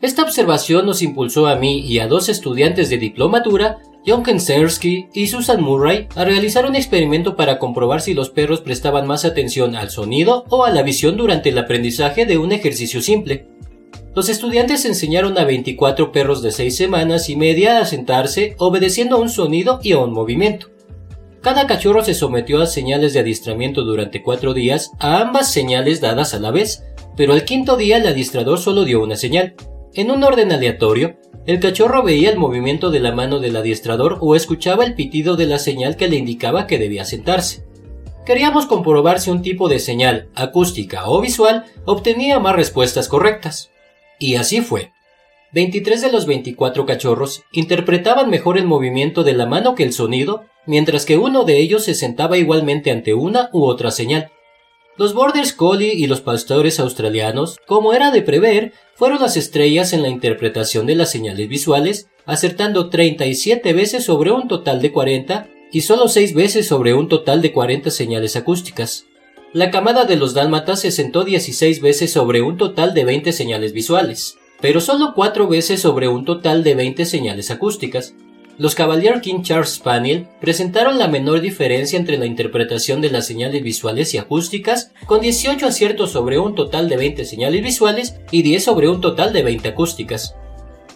Esta 0.00 0.22
observación 0.22 0.86
nos 0.86 1.02
impulsó 1.02 1.46
a 1.46 1.56
mí 1.56 1.80
y 1.80 1.98
a 1.98 2.06
dos 2.06 2.28
estudiantes 2.28 2.88
de 2.88 2.98
diplomatura, 2.98 3.78
John 4.06 4.22
Kensersky 4.22 5.08
y 5.12 5.26
Susan 5.26 5.62
Murray, 5.62 6.08
a 6.16 6.24
realizar 6.24 6.66
un 6.66 6.74
experimento 6.74 7.36
para 7.36 7.58
comprobar 7.58 8.00
si 8.00 8.14
los 8.14 8.30
perros 8.30 8.60
prestaban 8.60 9.06
más 9.06 9.24
atención 9.24 9.76
al 9.76 9.90
sonido 9.90 10.44
o 10.48 10.64
a 10.64 10.70
la 10.70 10.82
visión 10.82 11.16
durante 11.16 11.50
el 11.50 11.58
aprendizaje 11.58 12.26
de 12.26 12.38
un 12.38 12.52
ejercicio 12.52 13.02
simple. 13.02 13.46
Los 14.14 14.28
estudiantes 14.28 14.84
enseñaron 14.86 15.38
a 15.38 15.44
24 15.44 16.10
perros 16.10 16.42
de 16.42 16.50
6 16.50 16.76
semanas 16.76 17.28
y 17.28 17.36
media 17.36 17.78
a 17.78 17.84
sentarse 17.84 18.56
obedeciendo 18.58 19.16
a 19.16 19.20
un 19.20 19.28
sonido 19.28 19.80
y 19.82 19.92
a 19.92 19.98
un 19.98 20.12
movimiento. 20.12 20.68
Cada 21.42 21.66
cachorro 21.66 22.04
se 22.04 22.12
sometió 22.12 22.60
a 22.60 22.66
señales 22.66 23.14
de 23.14 23.20
adiestramiento 23.20 23.82
durante 23.82 24.22
cuatro 24.22 24.52
días, 24.52 24.90
a 24.98 25.20
ambas 25.20 25.50
señales 25.50 26.00
dadas 26.02 26.34
a 26.34 26.38
la 26.38 26.50
vez, 26.50 26.84
pero 27.16 27.32
al 27.32 27.44
quinto 27.44 27.76
día 27.76 27.96
el 27.96 28.06
adiestrador 28.06 28.58
solo 28.58 28.84
dio 28.84 29.02
una 29.02 29.16
señal. 29.16 29.54
En 29.94 30.10
un 30.10 30.22
orden 30.22 30.52
aleatorio, 30.52 31.16
el 31.46 31.58
cachorro 31.58 32.04
veía 32.04 32.30
el 32.30 32.38
movimiento 32.38 32.90
de 32.90 33.00
la 33.00 33.12
mano 33.12 33.40
del 33.40 33.56
adiestrador 33.56 34.18
o 34.20 34.36
escuchaba 34.36 34.84
el 34.84 34.94
pitido 34.94 35.34
de 35.34 35.46
la 35.46 35.58
señal 35.58 35.96
que 35.96 36.06
le 36.06 36.16
indicaba 36.16 36.68
que 36.68 36.78
debía 36.78 37.04
sentarse. 37.04 37.64
Queríamos 38.24 38.66
comprobar 38.66 39.18
si 39.18 39.30
un 39.30 39.42
tipo 39.42 39.68
de 39.68 39.80
señal, 39.80 40.28
acústica 40.36 41.08
o 41.08 41.20
visual, 41.20 41.64
obtenía 41.86 42.38
más 42.38 42.54
respuestas 42.54 43.08
correctas. 43.08 43.70
Y 44.20 44.36
así 44.36 44.60
fue. 44.60 44.92
23 45.52 46.02
de 46.02 46.12
los 46.12 46.26
24 46.26 46.86
cachorros 46.86 47.42
interpretaban 47.50 48.30
mejor 48.30 48.58
el 48.58 48.66
movimiento 48.66 49.24
de 49.24 49.32
la 49.32 49.46
mano 49.46 49.74
que 49.74 49.82
el 49.82 49.92
sonido, 49.92 50.44
mientras 50.66 51.04
que 51.04 51.18
uno 51.18 51.42
de 51.42 51.58
ellos 51.58 51.82
se 51.82 51.94
sentaba 51.94 52.38
igualmente 52.38 52.92
ante 52.92 53.14
una 53.14 53.50
u 53.52 53.64
otra 53.64 53.90
señal. 53.90 54.30
Los 55.00 55.14
Borders 55.14 55.54
Collie 55.54 55.94
y 55.94 56.06
los 56.08 56.20
pastores 56.20 56.78
australianos, 56.78 57.56
como 57.66 57.94
era 57.94 58.10
de 58.10 58.20
prever, 58.20 58.74
fueron 58.94 59.22
las 59.22 59.38
estrellas 59.38 59.94
en 59.94 60.02
la 60.02 60.10
interpretación 60.10 60.84
de 60.84 60.94
las 60.94 61.10
señales 61.10 61.48
visuales, 61.48 62.10
acertando 62.26 62.90
37 62.90 63.72
veces 63.72 64.04
sobre 64.04 64.30
un 64.30 64.46
total 64.46 64.82
de 64.82 64.92
40 64.92 65.48
y 65.72 65.80
solo 65.80 66.06
6 66.06 66.34
veces 66.34 66.68
sobre 66.68 66.92
un 66.92 67.08
total 67.08 67.40
de 67.40 67.50
40 67.50 67.90
señales 67.90 68.36
acústicas. 68.36 69.06
La 69.54 69.70
camada 69.70 70.04
de 70.04 70.16
los 70.16 70.34
dálmatas 70.34 70.82
se 70.82 70.90
sentó 70.90 71.24
16 71.24 71.80
veces 71.80 72.12
sobre 72.12 72.42
un 72.42 72.58
total 72.58 72.92
de 72.92 73.06
20 73.06 73.32
señales 73.32 73.72
visuales, 73.72 74.36
pero 74.60 74.82
solo 74.82 75.14
4 75.14 75.48
veces 75.48 75.80
sobre 75.80 76.08
un 76.08 76.26
total 76.26 76.62
de 76.62 76.74
20 76.74 77.06
señales 77.06 77.50
acústicas. 77.50 78.12
Los 78.60 78.74
Cavalier 78.74 79.22
King 79.22 79.40
Charles 79.40 79.70
Spaniel 79.70 80.26
presentaron 80.38 80.98
la 80.98 81.08
menor 81.08 81.40
diferencia 81.40 81.98
entre 81.98 82.18
la 82.18 82.26
interpretación 82.26 83.00
de 83.00 83.08
las 83.08 83.26
señales 83.26 83.62
visuales 83.62 84.12
y 84.12 84.18
acústicas, 84.18 84.92
con 85.06 85.22
18 85.22 85.66
aciertos 85.66 86.10
sobre 86.10 86.38
un 86.38 86.54
total 86.54 86.90
de 86.90 86.98
20 86.98 87.24
señales 87.24 87.62
visuales 87.62 88.16
y 88.30 88.42
10 88.42 88.62
sobre 88.62 88.90
un 88.90 89.00
total 89.00 89.32
de 89.32 89.44
20 89.44 89.66
acústicas. 89.66 90.34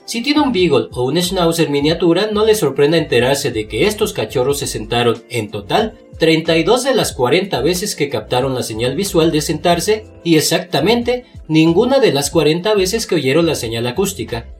Si 0.04 0.22
tiene 0.22 0.42
un 0.42 0.52
Beagle 0.52 0.88
o 0.92 1.04
un 1.04 1.16
Schnauzer 1.16 1.70
miniatura, 1.70 2.28
no 2.30 2.44
le 2.44 2.54
sorprenda 2.54 2.98
enterarse 2.98 3.50
de 3.50 3.66
que 3.66 3.86
estos 3.86 4.12
cachorros 4.12 4.58
se 4.58 4.66
sentaron, 4.66 5.24
en 5.30 5.50
total, 5.50 5.94
32 6.18 6.84
de 6.84 6.94
las 6.94 7.14
40 7.14 7.62
veces 7.62 7.96
que 7.96 8.10
captaron 8.10 8.54
la 8.54 8.62
señal 8.62 8.94
visual 8.94 9.32
de 9.32 9.40
sentarse 9.40 10.04
y 10.22 10.36
exactamente 10.36 11.24
ninguna 11.48 11.98
de 11.98 12.12
las 12.12 12.30
40 12.30 12.74
veces 12.74 13.06
que 13.06 13.14
oyeron 13.14 13.46
la 13.46 13.54
señal 13.54 13.86
acústica. 13.86 14.53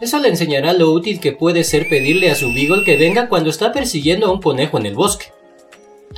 Eso 0.00 0.18
le 0.18 0.28
enseñará 0.28 0.74
lo 0.74 0.90
útil 0.90 1.20
que 1.20 1.32
puede 1.32 1.64
ser 1.64 1.88
pedirle 1.88 2.30
a 2.30 2.34
su 2.34 2.52
Beagle 2.52 2.84
que 2.84 2.98
venga 2.98 3.28
cuando 3.28 3.48
está 3.48 3.72
persiguiendo 3.72 4.26
a 4.26 4.32
un 4.32 4.42
conejo 4.42 4.78
en 4.78 4.86
el 4.86 4.94
bosque. 4.94 5.32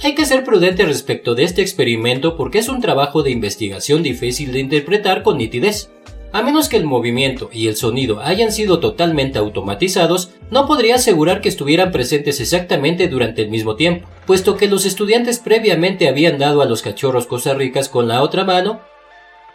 Hay 0.03 0.15
que 0.15 0.27
ser 0.27 0.45
prudente 0.45 0.85
respecto 0.85 1.35
de 1.35 1.45
este 1.45 1.63
experimento 1.63 2.37
porque 2.37 2.59
es 2.59 2.69
un 2.69 2.81
trabajo 2.81 3.23
de 3.23 3.31
investigación 3.31 4.03
difícil 4.03 4.53
de 4.53 4.61
interpretar 4.61 5.23
con 5.23 5.39
nitidez. 5.39 5.91
A 6.31 6.43
menos 6.43 6.69
que 6.69 6.77
el 6.77 6.85
movimiento 6.85 7.49
y 7.53 7.69
el 7.69 7.77
sonido 7.77 8.21
hayan 8.21 8.53
sido 8.53 8.81
totalmente 8.81 9.39
automatizados, 9.39 10.31
no 10.51 10.67
podría 10.67 10.97
asegurar 10.97 11.41
que 11.41 11.49
estuvieran 11.49 11.91
presentes 11.91 12.41
exactamente 12.41 13.09
durante 13.09 13.43
el 13.43 13.49
mismo 13.49 13.77
tiempo, 13.77 14.09
puesto 14.27 14.57
que 14.57 14.69
los 14.69 14.85
estudiantes 14.85 15.39
previamente 15.39 16.07
habían 16.07 16.39
dado 16.39 16.63
a 16.63 16.67
los 16.67 16.83
cachorros 16.83 17.27
cosas 17.27 17.57
ricas 17.57 17.89
con 17.89 18.09
la 18.09 18.23
otra 18.23 18.45
mano. 18.45 18.81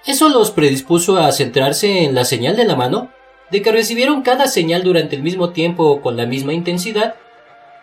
¿Eso 0.05 0.29
los 0.29 0.49
predispuso 0.49 1.17
a 1.17 1.31
centrarse 1.31 2.03
en 2.03 2.15
la 2.15 2.25
señal 2.25 2.57
de 2.57 2.65
la 2.65 2.75
mano? 2.75 3.11
¿De 3.53 3.61
que 3.61 3.71
recibieron 3.71 4.23
cada 4.23 4.47
señal 4.47 4.81
durante 4.81 5.15
el 5.15 5.21
mismo 5.21 5.51
tiempo 5.51 5.83
o 5.83 6.01
con 6.01 6.17
la 6.17 6.25
misma 6.25 6.53
intensidad? 6.53 7.13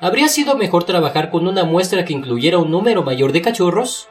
¿Habría 0.00 0.26
sido 0.26 0.56
mejor 0.56 0.82
trabajar 0.82 1.30
con 1.30 1.46
una 1.46 1.62
muestra 1.62 2.04
que 2.04 2.12
incluyera 2.12 2.58
un 2.58 2.72
número 2.72 3.04
mayor 3.04 3.30
de 3.30 3.40
cachorros? 3.40 4.08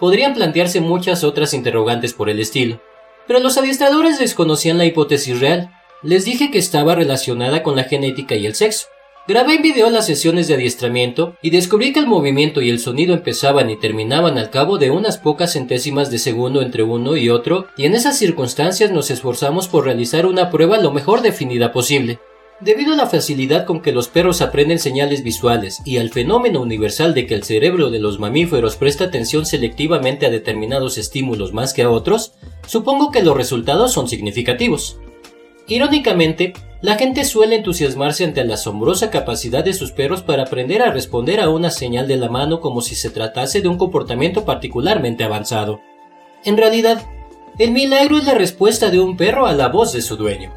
Podrían 0.00 0.32
plantearse 0.32 0.80
muchas 0.80 1.22
otras 1.22 1.52
interrogantes 1.52 2.14
por 2.14 2.30
el 2.30 2.40
estilo. 2.40 2.80
Pero 3.26 3.40
los 3.40 3.58
adiestradores 3.58 4.18
desconocían 4.18 4.78
la 4.78 4.86
hipótesis 4.86 5.38
real. 5.38 5.70
Les 6.02 6.24
dije 6.24 6.50
que 6.50 6.56
estaba 6.56 6.94
relacionada 6.94 7.62
con 7.62 7.76
la 7.76 7.84
genética 7.84 8.34
y 8.34 8.46
el 8.46 8.54
sexo. 8.54 8.86
Grabé 9.28 9.54
en 9.54 9.62
video 9.62 9.90
las 9.90 10.06
sesiones 10.06 10.46
de 10.46 10.54
adiestramiento 10.54 11.34
y 11.42 11.50
descubrí 11.50 11.92
que 11.92 11.98
el 11.98 12.06
movimiento 12.06 12.62
y 12.62 12.70
el 12.70 12.78
sonido 12.78 13.12
empezaban 13.12 13.68
y 13.70 13.76
terminaban 13.76 14.38
al 14.38 14.50
cabo 14.50 14.78
de 14.78 14.92
unas 14.92 15.18
pocas 15.18 15.54
centésimas 15.54 16.12
de 16.12 16.18
segundo 16.18 16.62
entre 16.62 16.84
uno 16.84 17.16
y 17.16 17.28
otro, 17.28 17.66
y 17.76 17.86
en 17.86 17.96
esas 17.96 18.16
circunstancias 18.16 18.92
nos 18.92 19.10
esforzamos 19.10 19.66
por 19.66 19.84
realizar 19.84 20.26
una 20.26 20.48
prueba 20.48 20.78
lo 20.78 20.92
mejor 20.92 21.22
definida 21.22 21.72
posible. 21.72 22.20
Debido 22.60 22.94
a 22.94 22.96
la 22.96 23.08
facilidad 23.08 23.66
con 23.66 23.82
que 23.82 23.90
los 23.90 24.06
perros 24.06 24.42
aprenden 24.42 24.78
señales 24.78 25.24
visuales 25.24 25.82
y 25.84 25.96
al 25.98 26.10
fenómeno 26.10 26.60
universal 26.60 27.12
de 27.12 27.26
que 27.26 27.34
el 27.34 27.42
cerebro 27.42 27.90
de 27.90 27.98
los 27.98 28.20
mamíferos 28.20 28.76
presta 28.76 29.06
atención 29.06 29.44
selectivamente 29.44 30.26
a 30.26 30.30
determinados 30.30 30.98
estímulos 30.98 31.52
más 31.52 31.74
que 31.74 31.82
a 31.82 31.90
otros, 31.90 32.34
supongo 32.64 33.10
que 33.10 33.24
los 33.24 33.36
resultados 33.36 33.92
son 33.92 34.06
significativos. 34.06 35.00
Irónicamente, 35.68 36.52
la 36.80 36.96
gente 36.96 37.24
suele 37.24 37.56
entusiasmarse 37.56 38.24
ante 38.24 38.44
la 38.44 38.54
asombrosa 38.54 39.10
capacidad 39.10 39.64
de 39.64 39.72
sus 39.72 39.92
perros 39.92 40.22
para 40.22 40.44
aprender 40.44 40.82
a 40.82 40.92
responder 40.92 41.40
a 41.40 41.48
una 41.48 41.70
señal 41.70 42.06
de 42.06 42.16
la 42.16 42.28
mano 42.28 42.60
como 42.60 42.82
si 42.82 42.94
se 42.94 43.10
tratase 43.10 43.62
de 43.62 43.68
un 43.68 43.78
comportamiento 43.78 44.44
particularmente 44.44 45.24
avanzado. 45.24 45.80
En 46.44 46.56
realidad, 46.56 47.02
el 47.58 47.72
milagro 47.72 48.18
es 48.18 48.24
la 48.24 48.34
respuesta 48.34 48.90
de 48.90 49.00
un 49.00 49.16
perro 49.16 49.46
a 49.46 49.52
la 49.54 49.68
voz 49.68 49.92
de 49.92 50.02
su 50.02 50.16
dueño. 50.16 50.52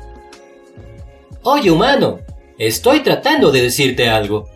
Oye, 1.44 1.72
humano, 1.72 2.20
estoy 2.58 3.00
tratando 3.00 3.51
de 3.51 3.62
decirte 3.62 4.10
algo. 4.10 4.50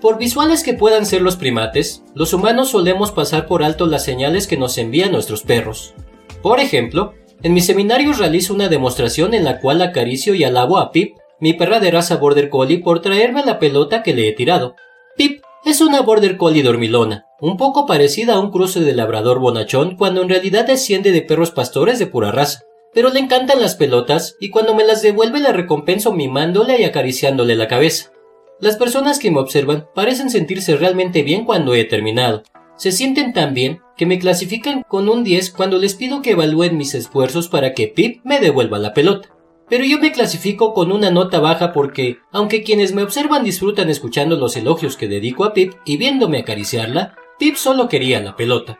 Por 0.00 0.18
visuales 0.18 0.64
que 0.64 0.74
puedan 0.74 1.06
ser 1.06 1.22
los 1.22 1.36
primates, 1.36 2.02
los 2.14 2.34
humanos 2.34 2.70
solemos 2.70 3.12
pasar 3.12 3.46
por 3.46 3.62
alto 3.62 3.86
las 3.86 4.04
señales 4.04 4.48
que 4.48 4.56
nos 4.56 4.76
envían 4.76 5.12
nuestros 5.12 5.42
perros. 5.42 5.94
Por 6.42 6.58
ejemplo, 6.58 7.14
en 7.42 7.54
mi 7.54 7.60
seminario 7.60 8.12
realizo 8.12 8.54
una 8.54 8.68
demostración 8.68 9.34
en 9.34 9.44
la 9.44 9.60
cual 9.60 9.82
acaricio 9.82 10.34
y 10.34 10.44
alabo 10.44 10.78
a 10.78 10.92
Pip, 10.92 11.16
mi 11.40 11.52
perra 11.52 11.80
de 11.80 11.90
raza 11.90 12.16
Border 12.16 12.48
Collie, 12.48 12.78
por 12.78 13.00
traerme 13.02 13.44
la 13.44 13.58
pelota 13.58 14.02
que 14.02 14.14
le 14.14 14.28
he 14.28 14.32
tirado. 14.32 14.76
Pip 15.16 15.42
es 15.64 15.80
una 15.80 16.00
Border 16.00 16.36
Collie 16.36 16.62
dormilona, 16.62 17.26
un 17.40 17.56
poco 17.56 17.86
parecida 17.86 18.34
a 18.34 18.40
un 18.40 18.50
cruce 18.50 18.80
de 18.80 18.94
labrador 18.94 19.38
bonachón 19.38 19.96
cuando 19.96 20.22
en 20.22 20.28
realidad 20.28 20.66
desciende 20.66 21.12
de 21.12 21.22
perros 21.22 21.50
pastores 21.50 21.98
de 21.98 22.06
pura 22.06 22.30
raza 22.32 22.60
pero 22.92 23.10
le 23.10 23.20
encantan 23.20 23.60
las 23.60 23.74
pelotas 23.74 24.36
y 24.40 24.50
cuando 24.50 24.74
me 24.74 24.84
las 24.84 25.02
devuelve 25.02 25.40
la 25.40 25.52
recompenso 25.52 26.12
mimándole 26.12 26.80
y 26.80 26.84
acariciándole 26.84 27.56
la 27.56 27.68
cabeza. 27.68 28.12
Las 28.60 28.76
personas 28.76 29.18
que 29.18 29.30
me 29.30 29.40
observan 29.40 29.88
parecen 29.94 30.30
sentirse 30.30 30.76
realmente 30.76 31.22
bien 31.22 31.44
cuando 31.44 31.74
he 31.74 31.84
terminado. 31.84 32.42
Se 32.76 32.92
sienten 32.92 33.32
tan 33.32 33.54
bien 33.54 33.80
que 33.96 34.06
me 34.06 34.18
clasifican 34.18 34.82
con 34.88 35.08
un 35.08 35.24
10 35.24 35.50
cuando 35.50 35.78
les 35.78 35.94
pido 35.94 36.22
que 36.22 36.32
evalúen 36.32 36.76
mis 36.76 36.94
esfuerzos 36.94 37.48
para 37.48 37.74
que 37.74 37.88
Pip 37.88 38.20
me 38.24 38.40
devuelva 38.40 38.78
la 38.78 38.94
pelota. 38.94 39.28
Pero 39.68 39.84
yo 39.84 39.98
me 39.98 40.12
clasifico 40.12 40.74
con 40.74 40.92
una 40.92 41.10
nota 41.10 41.40
baja 41.40 41.72
porque, 41.72 42.18
aunque 42.30 42.62
quienes 42.62 42.92
me 42.92 43.02
observan 43.02 43.44
disfrutan 43.44 43.88
escuchando 43.88 44.36
los 44.36 44.56
elogios 44.56 44.96
que 44.96 45.08
dedico 45.08 45.44
a 45.44 45.54
Pip 45.54 45.72
y 45.84 45.96
viéndome 45.96 46.38
acariciarla, 46.38 47.14
Pip 47.38 47.56
solo 47.56 47.88
quería 47.88 48.20
la 48.20 48.36
pelota. 48.36 48.78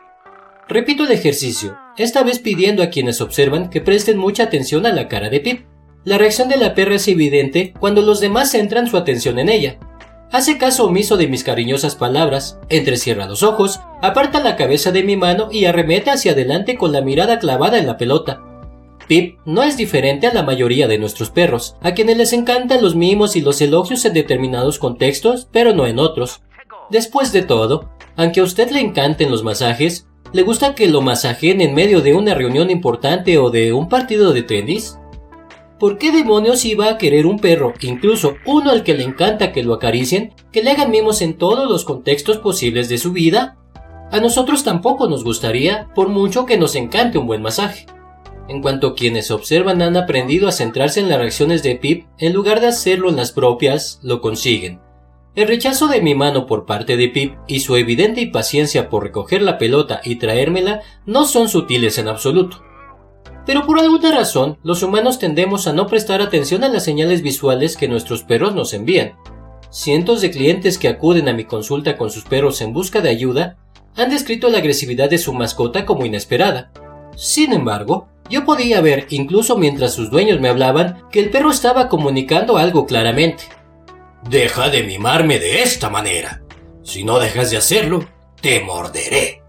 Repito 0.67 1.03
el 1.05 1.11
ejercicio, 1.11 1.77
esta 1.97 2.23
vez 2.23 2.39
pidiendo 2.39 2.83
a 2.83 2.87
quienes 2.87 3.21
observan 3.21 3.69
que 3.69 3.81
presten 3.81 4.17
mucha 4.17 4.43
atención 4.43 4.85
a 4.85 4.93
la 4.93 5.07
cara 5.07 5.29
de 5.29 5.39
Pip. 5.39 5.65
La 6.03 6.17
reacción 6.17 6.49
de 6.49 6.57
la 6.57 6.75
perra 6.75 6.95
es 6.95 7.07
evidente 7.07 7.73
cuando 7.79 8.01
los 8.01 8.19
demás 8.19 8.51
centran 8.51 8.87
su 8.87 8.97
atención 8.97 9.39
en 9.39 9.49
ella. 9.49 9.79
Hace 10.33 10.57
caso 10.57 10.87
omiso 10.87 11.15
de 11.15 11.27
mis 11.27 11.43
cariñosas 11.43 11.95
palabras, 11.95 12.57
entrecierra 12.67 13.27
los 13.27 13.43
ojos, 13.43 13.81
aparta 14.01 14.39
la 14.39 14.55
cabeza 14.55 14.91
de 14.91 15.03
mi 15.03 15.15
mano 15.15 15.49
y 15.51 15.65
arremete 15.65 16.09
hacia 16.09 16.31
adelante 16.31 16.75
con 16.75 16.91
la 16.91 17.01
mirada 17.01 17.37
clavada 17.37 17.77
en 17.77 17.85
la 17.85 17.97
pelota. 17.97 18.41
Pip 19.07 19.37
no 19.45 19.61
es 19.61 19.77
diferente 19.77 20.25
a 20.25 20.33
la 20.33 20.41
mayoría 20.41 20.87
de 20.87 20.97
nuestros 20.97 21.29
perros, 21.29 21.75
a 21.81 21.93
quienes 21.93 22.17
les 22.17 22.33
encantan 22.33 22.81
los 22.81 22.95
mimos 22.95 23.35
y 23.35 23.41
los 23.41 23.61
elogios 23.61 24.05
en 24.05 24.13
determinados 24.13 24.79
contextos, 24.79 25.47
pero 25.51 25.75
no 25.75 25.85
en 25.85 25.99
otros. 25.99 26.41
Después 26.89 27.31
de 27.31 27.43
todo, 27.43 27.91
aunque 28.15 28.39
a 28.39 28.43
usted 28.43 28.71
le 28.71 28.79
encanten 28.79 29.29
los 29.29 29.43
masajes, 29.43 30.07
¿Le 30.33 30.41
gusta 30.41 30.73
que 30.73 30.87
lo 30.87 31.01
masajeen 31.01 31.61
en 31.61 31.75
medio 31.75 32.01
de 32.01 32.15
una 32.15 32.33
reunión 32.33 32.71
importante 32.71 33.37
o 33.37 33.51
de 33.51 33.71
un 33.71 33.87
partido 33.87 34.33
de 34.33 34.41
tenis? 34.41 34.97
¿Por 35.83 35.97
qué 35.97 36.13
demonios 36.13 36.63
iba 36.63 36.87
a 36.87 36.97
querer 36.97 37.25
un 37.25 37.39
perro, 37.39 37.73
incluso 37.81 38.37
uno 38.45 38.71
al 38.71 38.85
que 38.85 38.93
le 38.93 39.03
encanta 39.03 39.51
que 39.51 39.63
lo 39.63 39.73
acaricien, 39.73 40.33
que 40.53 40.63
le 40.63 40.71
hagan 40.71 40.91
mimos 40.91 41.21
en 41.21 41.33
todos 41.33 41.69
los 41.69 41.83
contextos 41.83 42.37
posibles 42.37 42.87
de 42.87 42.97
su 42.97 43.11
vida? 43.11 43.57
A 44.09 44.21
nosotros 44.21 44.63
tampoco 44.63 45.09
nos 45.09 45.25
gustaría, 45.25 45.89
por 45.93 46.07
mucho 46.07 46.45
que 46.45 46.57
nos 46.57 46.75
encante 46.75 47.17
un 47.17 47.27
buen 47.27 47.41
masaje. 47.41 47.85
En 48.47 48.61
cuanto 48.61 48.95
quienes 48.95 49.29
observan 49.29 49.81
han 49.81 49.97
aprendido 49.97 50.47
a 50.47 50.53
centrarse 50.53 51.01
en 51.01 51.09
las 51.09 51.17
reacciones 51.17 51.63
de 51.63 51.75
Pip, 51.75 52.05
en 52.17 52.31
lugar 52.31 52.61
de 52.61 52.67
hacerlo 52.67 53.09
en 53.09 53.17
las 53.17 53.33
propias, 53.33 53.99
lo 54.03 54.21
consiguen. 54.21 54.79
El 55.35 55.49
rechazo 55.49 55.89
de 55.89 56.01
mi 56.01 56.15
mano 56.15 56.45
por 56.47 56.65
parte 56.65 56.95
de 56.95 57.09
Pip 57.09 57.33
y 57.45 57.59
su 57.59 57.75
evidente 57.75 58.21
impaciencia 58.21 58.87
por 58.87 59.03
recoger 59.03 59.41
la 59.41 59.57
pelota 59.57 59.99
y 60.05 60.15
traérmela 60.15 60.79
no 61.05 61.25
son 61.25 61.49
sutiles 61.49 61.97
en 61.97 62.07
absoluto. 62.07 62.63
Pero 63.45 63.65
por 63.65 63.79
alguna 63.79 64.11
razón, 64.11 64.57
los 64.63 64.83
humanos 64.83 65.19
tendemos 65.19 65.67
a 65.67 65.73
no 65.73 65.87
prestar 65.87 66.21
atención 66.21 66.63
a 66.63 66.69
las 66.69 66.83
señales 66.83 67.21
visuales 67.21 67.75
que 67.75 67.87
nuestros 67.87 68.23
perros 68.23 68.55
nos 68.55 68.73
envían. 68.73 69.13
Cientos 69.69 70.21
de 70.21 70.31
clientes 70.31 70.77
que 70.77 70.87
acuden 70.87 71.27
a 71.27 71.33
mi 71.33 71.45
consulta 71.45 71.97
con 71.97 72.09
sus 72.09 72.23
perros 72.23 72.61
en 72.61 72.73
busca 72.73 73.01
de 73.01 73.09
ayuda 73.09 73.57
han 73.97 74.09
descrito 74.09 74.49
la 74.49 74.59
agresividad 74.59 75.09
de 75.09 75.17
su 75.17 75.33
mascota 75.33 75.85
como 75.85 76.05
inesperada. 76.05 76.71
Sin 77.15 77.53
embargo, 77.53 78.07
yo 78.29 78.45
podía 78.45 78.81
ver, 78.81 79.07
incluso 79.09 79.57
mientras 79.57 79.93
sus 79.93 80.09
dueños 80.09 80.39
me 80.39 80.49
hablaban, 80.49 81.03
que 81.11 81.19
el 81.19 81.29
perro 81.29 81.51
estaba 81.51 81.89
comunicando 81.89 82.57
algo 82.57 82.85
claramente. 82.85 83.43
Deja 84.29 84.69
de 84.69 84.83
mimarme 84.83 85.39
de 85.39 85.63
esta 85.63 85.89
manera. 85.89 86.41
Si 86.83 87.03
no 87.03 87.19
dejas 87.19 87.51
de 87.51 87.57
hacerlo, 87.57 88.05
te 88.41 88.61
morderé. 88.61 89.42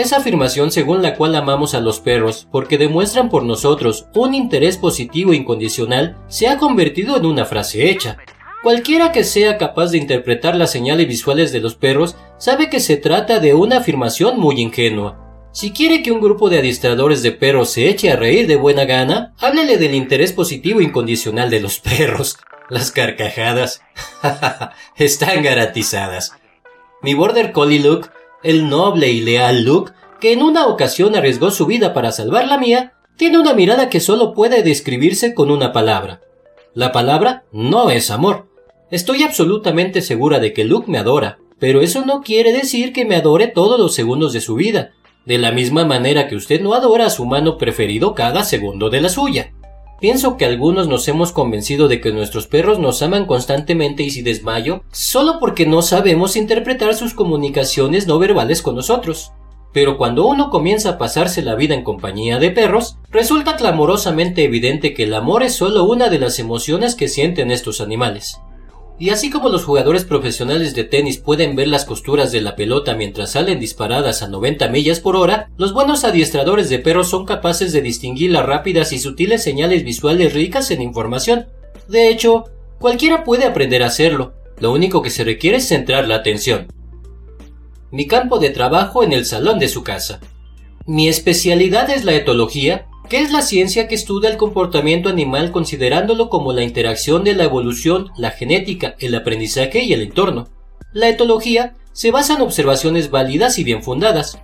Esa 0.00 0.16
afirmación 0.16 0.70
según 0.70 1.02
la 1.02 1.14
cual 1.14 1.36
amamos 1.36 1.74
a 1.74 1.80
los 1.80 2.00
perros 2.00 2.48
porque 2.50 2.78
demuestran 2.78 3.28
por 3.28 3.42
nosotros 3.42 4.06
un 4.14 4.34
interés 4.34 4.78
positivo 4.78 5.34
e 5.34 5.36
incondicional 5.36 6.16
se 6.26 6.48
ha 6.48 6.56
convertido 6.56 7.18
en 7.18 7.26
una 7.26 7.44
frase 7.44 7.90
hecha. 7.90 8.16
Cualquiera 8.62 9.12
que 9.12 9.24
sea 9.24 9.58
capaz 9.58 9.90
de 9.90 9.98
interpretar 9.98 10.56
las 10.56 10.72
señales 10.72 11.06
visuales 11.06 11.52
de 11.52 11.60
los 11.60 11.74
perros 11.74 12.16
sabe 12.38 12.70
que 12.70 12.80
se 12.80 12.96
trata 12.96 13.40
de 13.40 13.52
una 13.52 13.76
afirmación 13.76 14.40
muy 14.40 14.58
ingenua. 14.58 15.50
Si 15.52 15.70
quiere 15.70 16.02
que 16.02 16.12
un 16.12 16.22
grupo 16.22 16.48
de 16.48 16.60
adiestradores 16.60 17.22
de 17.22 17.32
perros 17.32 17.68
se 17.68 17.90
eche 17.90 18.10
a 18.10 18.16
reír 18.16 18.46
de 18.46 18.56
buena 18.56 18.86
gana, 18.86 19.34
háblele 19.38 19.76
del 19.76 19.94
interés 19.94 20.32
positivo 20.32 20.80
incondicional 20.80 21.50
de 21.50 21.60
los 21.60 21.78
perros. 21.78 22.38
Las 22.70 22.90
carcajadas 22.90 23.82
están 24.96 25.42
garantizadas. 25.42 26.32
Mi 27.02 27.12
border 27.12 27.52
collie 27.52 27.80
Luke, 27.80 28.08
el 28.42 28.68
noble 28.68 29.10
y 29.10 29.20
leal 29.20 29.64
Luke, 29.64 29.92
que 30.20 30.32
en 30.32 30.42
una 30.42 30.66
ocasión 30.66 31.16
arriesgó 31.16 31.50
su 31.50 31.66
vida 31.66 31.94
para 31.94 32.12
salvar 32.12 32.46
la 32.46 32.58
mía, 32.58 32.94
tiene 33.16 33.38
una 33.38 33.54
mirada 33.54 33.88
que 33.88 34.00
solo 34.00 34.32
puede 34.32 34.62
describirse 34.62 35.34
con 35.34 35.50
una 35.50 35.72
palabra. 35.72 36.20
La 36.74 36.92
palabra 36.92 37.44
no 37.52 37.90
es 37.90 38.10
amor. 38.10 38.48
Estoy 38.90 39.22
absolutamente 39.22 40.02
segura 40.02 40.38
de 40.38 40.52
que 40.52 40.64
Luke 40.64 40.90
me 40.90 40.98
adora, 40.98 41.38
pero 41.58 41.80
eso 41.80 42.04
no 42.04 42.22
quiere 42.22 42.52
decir 42.52 42.92
que 42.92 43.04
me 43.04 43.16
adore 43.16 43.46
todos 43.48 43.78
los 43.78 43.94
segundos 43.94 44.32
de 44.32 44.40
su 44.40 44.54
vida 44.54 44.92
de 45.26 45.38
la 45.38 45.52
misma 45.52 45.84
manera 45.84 46.28
que 46.28 46.36
usted 46.36 46.60
no 46.60 46.74
adora 46.74 47.06
a 47.06 47.10
su 47.10 47.26
mano 47.26 47.58
preferido 47.58 48.14
cada 48.14 48.42
segundo 48.44 48.90
de 48.90 49.00
la 49.00 49.08
suya. 49.08 49.52
Pienso 50.00 50.38
que 50.38 50.46
algunos 50.46 50.88
nos 50.88 51.06
hemos 51.08 51.30
convencido 51.30 51.86
de 51.86 52.00
que 52.00 52.10
nuestros 52.10 52.46
perros 52.46 52.78
nos 52.78 53.02
aman 53.02 53.26
constantemente 53.26 54.02
y 54.02 54.10
si 54.10 54.22
desmayo, 54.22 54.82
solo 54.90 55.38
porque 55.38 55.66
no 55.66 55.82
sabemos 55.82 56.36
interpretar 56.36 56.94
sus 56.94 57.12
comunicaciones 57.12 58.06
no 58.06 58.18
verbales 58.18 58.62
con 58.62 58.76
nosotros. 58.76 59.32
Pero 59.74 59.98
cuando 59.98 60.26
uno 60.26 60.48
comienza 60.48 60.90
a 60.90 60.98
pasarse 60.98 61.42
la 61.42 61.54
vida 61.54 61.74
en 61.74 61.84
compañía 61.84 62.38
de 62.38 62.50
perros, 62.50 62.96
resulta 63.10 63.56
clamorosamente 63.56 64.42
evidente 64.42 64.94
que 64.94 65.04
el 65.04 65.12
amor 65.12 65.42
es 65.42 65.54
solo 65.54 65.84
una 65.84 66.08
de 66.08 66.18
las 66.18 66.38
emociones 66.38 66.94
que 66.94 67.06
sienten 67.06 67.50
estos 67.50 67.82
animales. 67.82 68.40
Y 69.00 69.08
así 69.08 69.30
como 69.30 69.48
los 69.48 69.64
jugadores 69.64 70.04
profesionales 70.04 70.74
de 70.74 70.84
tenis 70.84 71.16
pueden 71.16 71.56
ver 71.56 71.68
las 71.68 71.86
costuras 71.86 72.32
de 72.32 72.42
la 72.42 72.54
pelota 72.54 72.94
mientras 72.94 73.30
salen 73.30 73.58
disparadas 73.58 74.20
a 74.22 74.28
90 74.28 74.68
millas 74.68 75.00
por 75.00 75.16
hora, 75.16 75.48
los 75.56 75.72
buenos 75.72 76.04
adiestradores 76.04 76.68
de 76.68 76.80
perros 76.80 77.08
son 77.08 77.24
capaces 77.24 77.72
de 77.72 77.80
distinguir 77.80 78.30
las 78.30 78.44
rápidas 78.44 78.92
y 78.92 78.98
sutiles 78.98 79.42
señales 79.42 79.84
visuales 79.84 80.34
ricas 80.34 80.70
en 80.70 80.82
información. 80.82 81.46
De 81.88 82.10
hecho, 82.10 82.44
cualquiera 82.78 83.24
puede 83.24 83.46
aprender 83.46 83.82
a 83.82 83.86
hacerlo. 83.86 84.34
Lo 84.58 84.70
único 84.70 85.00
que 85.00 85.08
se 85.08 85.24
requiere 85.24 85.56
es 85.56 85.68
centrar 85.68 86.06
la 86.06 86.16
atención. 86.16 86.66
Mi 87.90 88.06
campo 88.06 88.38
de 88.38 88.50
trabajo 88.50 89.02
en 89.02 89.14
el 89.14 89.24
salón 89.24 89.58
de 89.58 89.68
su 89.68 89.82
casa. 89.82 90.20
Mi 90.86 91.08
especialidad 91.08 91.88
es 91.88 92.04
la 92.04 92.12
etología 92.12 92.86
¿Qué 93.10 93.22
es 93.22 93.32
la 93.32 93.42
ciencia 93.42 93.88
que 93.88 93.96
estudia 93.96 94.30
el 94.30 94.36
comportamiento 94.36 95.08
animal 95.08 95.50
considerándolo 95.50 96.28
como 96.28 96.52
la 96.52 96.62
interacción 96.62 97.24
de 97.24 97.34
la 97.34 97.42
evolución, 97.42 98.12
la 98.16 98.30
genética, 98.30 98.94
el 99.00 99.16
aprendizaje 99.16 99.82
y 99.82 99.92
el 99.92 100.02
entorno? 100.02 100.46
La 100.92 101.08
etología 101.08 101.74
se 101.92 102.12
basa 102.12 102.36
en 102.36 102.42
observaciones 102.42 103.10
válidas 103.10 103.58
y 103.58 103.64
bien 103.64 103.82
fundadas. 103.82 104.38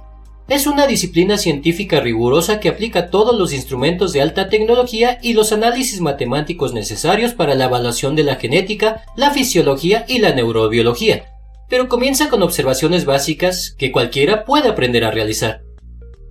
Es 0.48 0.66
una 0.66 0.88
disciplina 0.88 1.38
científica 1.38 2.00
rigurosa 2.00 2.58
que 2.58 2.68
aplica 2.68 3.08
todos 3.08 3.38
los 3.38 3.52
instrumentos 3.52 4.12
de 4.12 4.22
alta 4.22 4.48
tecnología 4.48 5.20
y 5.22 5.34
los 5.34 5.52
análisis 5.52 6.00
matemáticos 6.00 6.74
necesarios 6.74 7.34
para 7.34 7.54
la 7.54 7.66
evaluación 7.66 8.16
de 8.16 8.24
la 8.24 8.34
genética, 8.34 9.04
la 9.14 9.30
fisiología 9.30 10.04
y 10.08 10.18
la 10.18 10.34
neurobiología, 10.34 11.26
pero 11.68 11.88
comienza 11.88 12.28
con 12.28 12.42
observaciones 12.42 13.04
básicas 13.04 13.76
que 13.78 13.92
cualquiera 13.92 14.44
puede 14.44 14.68
aprender 14.68 15.04
a 15.04 15.12
realizar 15.12 15.65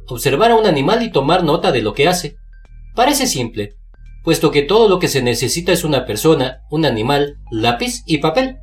observar 0.08 0.52
a 0.52 0.56
un 0.56 0.66
animal 0.66 1.04
y 1.04 1.12
tomar 1.12 1.44
nota 1.44 1.72
de 1.72 1.82
lo 1.82 1.94
que 1.94 2.08
hace. 2.08 2.38
Parece 2.96 3.28
simple, 3.28 3.76
puesto 4.24 4.52
que 4.52 4.62
todo 4.62 4.90
lo 4.90 5.00
que 5.00 5.08
se 5.08 5.22
necesita 5.22 5.72
es 5.72 5.84
una 5.84 6.06
persona, 6.06 6.62
un 6.72 6.86
animal, 6.86 7.38
lápiz 7.52 8.04
y 8.06 8.18
papel. 8.18 8.58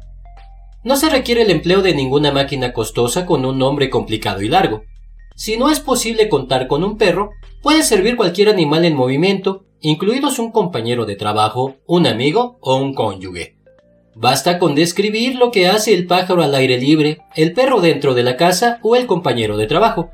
No 0.85 0.97
se 0.97 1.09
requiere 1.09 1.43
el 1.43 1.51
empleo 1.51 1.83
de 1.83 1.95
ninguna 1.95 2.33
máquina 2.33 2.73
costosa 2.73 3.27
con 3.27 3.45
un 3.45 3.59
nombre 3.59 3.89
complicado 3.89 4.43
y 4.43 4.49
largo. 4.49 4.83
Si 5.37 5.57
no 5.57 5.71
es 5.71 5.81
posible 5.81 6.29
contar 6.29 6.67
con 6.67 6.83
un 6.83 6.99
perro, 6.99 7.31
puede 7.63 7.85
servir 7.85 8.17
cualquier 8.17 8.49
animal 8.49 8.85
en 8.85 8.97
movimiento, 8.97 9.65
incluidos 9.81 10.39
un 10.39 10.51
compañero 10.51 11.07
de 11.07 11.17
trabajo, 11.17 11.77
un 11.87 12.07
amigo 12.07 12.59
o 12.61 12.77
un 12.77 12.95
cónyuge. 12.95 13.57
Basta 14.15 14.59
con 14.59 14.75
describir 14.75 15.37
lo 15.37 15.51
que 15.51 15.69
hace 15.69 15.95
el 15.95 16.07
pájaro 16.07 16.43
al 16.43 16.55
aire 16.55 16.79
libre, 16.79 17.19
el 17.35 17.55
perro 17.55 17.81
dentro 17.81 18.15
de 18.15 18.23
la 18.23 18.37
casa 18.37 18.79
o 18.83 18.95
el 18.95 19.07
compañero 19.07 19.57
de 19.57 19.67
trabajo 19.67 20.11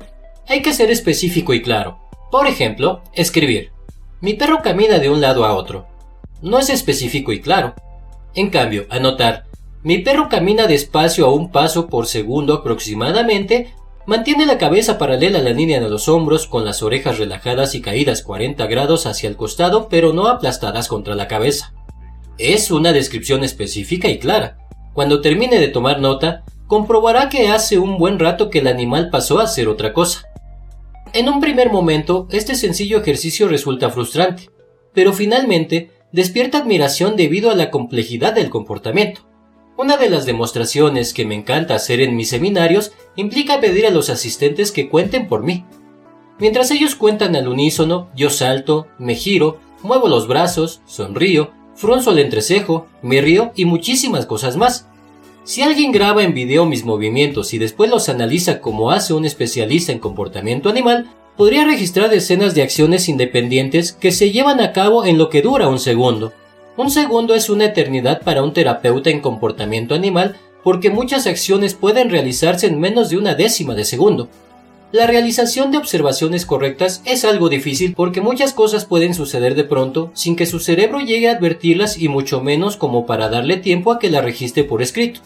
hay 0.49 0.63
que 0.63 0.73
ser 0.73 0.89
específico 0.89 1.53
y 1.53 1.61
claro. 1.61 1.99
Por 2.31 2.47
ejemplo, 2.47 3.03
escribir. 3.13 3.71
Mi 4.19 4.33
perro 4.33 4.61
camina 4.63 4.97
de 4.97 5.09
un 5.09 5.21
lado 5.21 5.45
a 5.45 5.53
otro. 5.53 5.87
No 6.41 6.57
es 6.57 6.69
específico 6.69 7.31
y 7.31 7.39
claro. 7.39 7.75
En 8.33 8.49
cambio, 8.49 8.87
anotar. 8.89 9.45
Mi 9.83 9.99
perro 9.99 10.27
camina 10.27 10.65
despacio 10.65 11.27
a 11.27 11.31
un 11.31 11.51
paso 11.51 11.87
por 11.87 12.07
segundo 12.07 12.55
aproximadamente, 12.55 13.73
mantiene 14.07 14.47
la 14.47 14.57
cabeza 14.57 14.97
paralela 14.97 15.37
a 15.37 15.43
la 15.43 15.51
línea 15.51 15.79
de 15.79 15.89
los 15.89 16.09
hombros 16.09 16.47
con 16.47 16.65
las 16.65 16.81
orejas 16.81 17.19
relajadas 17.19 17.75
y 17.75 17.81
caídas 17.81 18.23
40 18.23 18.65
grados 18.65 19.05
hacia 19.05 19.29
el 19.29 19.37
costado 19.37 19.87
pero 19.87 20.13
no 20.13 20.27
aplastadas 20.27 20.87
contra 20.87 21.15
la 21.15 21.27
cabeza. 21.27 21.73
Es 22.39 22.71
una 22.71 22.91
descripción 22.91 23.43
específica 23.43 24.09
y 24.09 24.17
clara. 24.17 24.57
Cuando 24.93 25.21
termine 25.21 25.59
de 25.59 25.67
tomar 25.67 25.99
nota, 25.99 26.43
comprobará 26.65 27.29
que 27.29 27.49
hace 27.49 27.77
un 27.77 27.97
buen 27.97 28.17
rato 28.17 28.49
que 28.49 28.59
el 28.59 28.67
animal 28.67 29.09
pasó 29.11 29.39
a 29.39 29.43
hacer 29.43 29.67
otra 29.67 29.93
cosa. 29.93 30.28
En 31.11 31.27
un 31.27 31.41
primer 31.41 31.71
momento, 31.71 32.27
este 32.29 32.53
sencillo 32.53 32.99
ejercicio 32.99 33.47
resulta 33.47 33.89
frustrante, 33.89 34.49
pero 34.93 35.11
finalmente 35.11 35.89
despierta 36.11 36.59
admiración 36.59 37.15
debido 37.15 37.49
a 37.49 37.55
la 37.55 37.71
complejidad 37.71 38.33
del 38.33 38.51
comportamiento. 38.51 39.21
Una 39.75 39.97
de 39.97 40.09
las 40.09 40.27
demostraciones 40.27 41.13
que 41.13 41.25
me 41.25 41.33
encanta 41.33 41.73
hacer 41.73 42.01
en 42.01 42.15
mis 42.15 42.29
seminarios 42.29 42.91
implica 43.15 43.59
pedir 43.59 43.87
a 43.87 43.91
los 43.91 44.09
asistentes 44.09 44.71
que 44.71 44.87
cuenten 44.87 45.27
por 45.27 45.41
mí. 45.41 45.65
Mientras 46.37 46.69
ellos 46.69 46.93
cuentan 46.95 47.35
al 47.35 47.47
unísono, 47.47 48.09
yo 48.15 48.29
salto, 48.29 48.87
me 48.99 49.15
giro, 49.15 49.59
muevo 49.81 50.07
los 50.09 50.27
brazos, 50.27 50.81
sonrío, 50.85 51.51
frunzo 51.73 52.11
el 52.11 52.19
entrecejo, 52.19 52.85
me 53.01 53.19
río 53.21 53.51
y 53.55 53.65
muchísimas 53.65 54.27
cosas 54.27 54.57
más. 54.57 54.88
Si 55.43 55.61
alguien 55.61 55.91
graba 55.91 56.23
en 56.23 56.33
video 56.33 56.65
mis 56.65 56.85
movimientos 56.85 57.53
y 57.53 57.57
después 57.57 57.89
los 57.89 58.09
analiza 58.09 58.61
como 58.61 58.91
hace 58.91 59.13
un 59.13 59.25
especialista 59.25 59.91
en 59.91 59.99
comportamiento 59.99 60.69
animal, 60.69 61.09
podría 61.37 61.65
registrar 61.65 62.09
decenas 62.09 62.53
de 62.53 62.61
acciones 62.61 63.07
independientes 63.09 63.93
que 63.93 64.11
se 64.11 64.31
llevan 64.31 64.59
a 64.59 64.73
cabo 64.73 65.05
en 65.05 65.17
lo 65.17 65.29
que 65.29 65.41
dura 65.41 65.69
un 65.69 65.79
segundo. 65.79 66.33
Un 66.77 66.91
segundo 66.91 67.33
es 67.33 67.49
una 67.49 67.65
eternidad 67.65 68.21
para 68.21 68.43
un 68.43 68.53
terapeuta 68.53 69.09
en 69.09 69.21
comportamiento 69.21 69.95
animal 69.95 70.35
porque 70.63 70.89
muchas 70.89 71.27
acciones 71.27 71.73
pueden 71.73 72.09
realizarse 72.09 72.67
en 72.67 72.79
menos 72.79 73.09
de 73.09 73.17
una 73.17 73.35
décima 73.35 73.73
de 73.73 73.85
segundo. 73.85 74.29
La 74.91 75.05
realización 75.05 75.69
de 75.69 75.77
observaciones 75.77 76.47
correctas 76.47 77.03
es 77.05 77.23
algo 77.23 77.47
difícil 77.47 77.93
porque 77.93 78.21
muchas 78.21 78.53
cosas 78.53 78.85
pueden 78.85 79.13
suceder 79.13 79.53
de 79.53 79.63
pronto 79.63 80.09
sin 80.15 80.35
que 80.35 80.47
su 80.47 80.59
cerebro 80.59 80.99
llegue 80.99 81.29
a 81.29 81.33
advertirlas 81.33 81.99
y 81.99 82.07
mucho 82.07 82.41
menos 82.41 82.75
como 82.75 83.05
para 83.05 83.29
darle 83.29 83.57
tiempo 83.57 83.91
a 83.91 83.99
que 83.99 84.09
la 84.09 84.21
registre 84.21 84.63
por 84.63 84.81
escrito. 84.81 85.21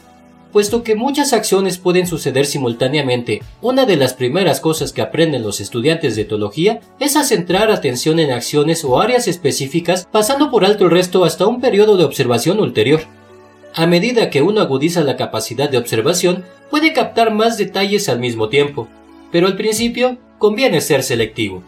Puesto 0.51 0.83
que 0.83 0.95
muchas 0.95 1.31
acciones 1.31 1.77
pueden 1.77 2.07
suceder 2.07 2.45
simultáneamente, 2.45 3.41
una 3.61 3.85
de 3.85 3.95
las 3.95 4.13
primeras 4.13 4.59
cosas 4.59 4.91
que 4.91 5.01
aprenden 5.01 5.43
los 5.43 5.61
estudiantes 5.61 6.17
de 6.17 6.23
etología 6.23 6.81
es 6.99 7.15
a 7.15 7.23
centrar 7.23 7.71
atención 7.71 8.19
en 8.19 8.31
acciones 8.31 8.83
o 8.83 8.99
áreas 8.99 9.29
específicas 9.29 10.05
pasando 10.11 10.51
por 10.51 10.65
alto 10.65 10.83
el 10.83 10.91
resto 10.91 11.23
hasta 11.23 11.47
un 11.47 11.61
periodo 11.61 11.95
de 11.95 12.03
observación 12.03 12.59
ulterior. 12.59 13.03
A 13.73 13.87
medida 13.87 14.29
que 14.29 14.41
uno 14.41 14.59
agudiza 14.59 15.05
la 15.05 15.15
capacidad 15.15 15.69
de 15.69 15.77
observación, 15.77 16.43
puede 16.69 16.91
captar 16.91 17.33
más 17.33 17.57
detalles 17.57 18.09
al 18.09 18.19
mismo 18.19 18.49
tiempo, 18.49 18.89
pero 19.33 19.47
al 19.47 19.57
principio 19.57 20.17
conviene 20.37 20.79
ser 20.79 21.01
selectivo. 21.01 21.63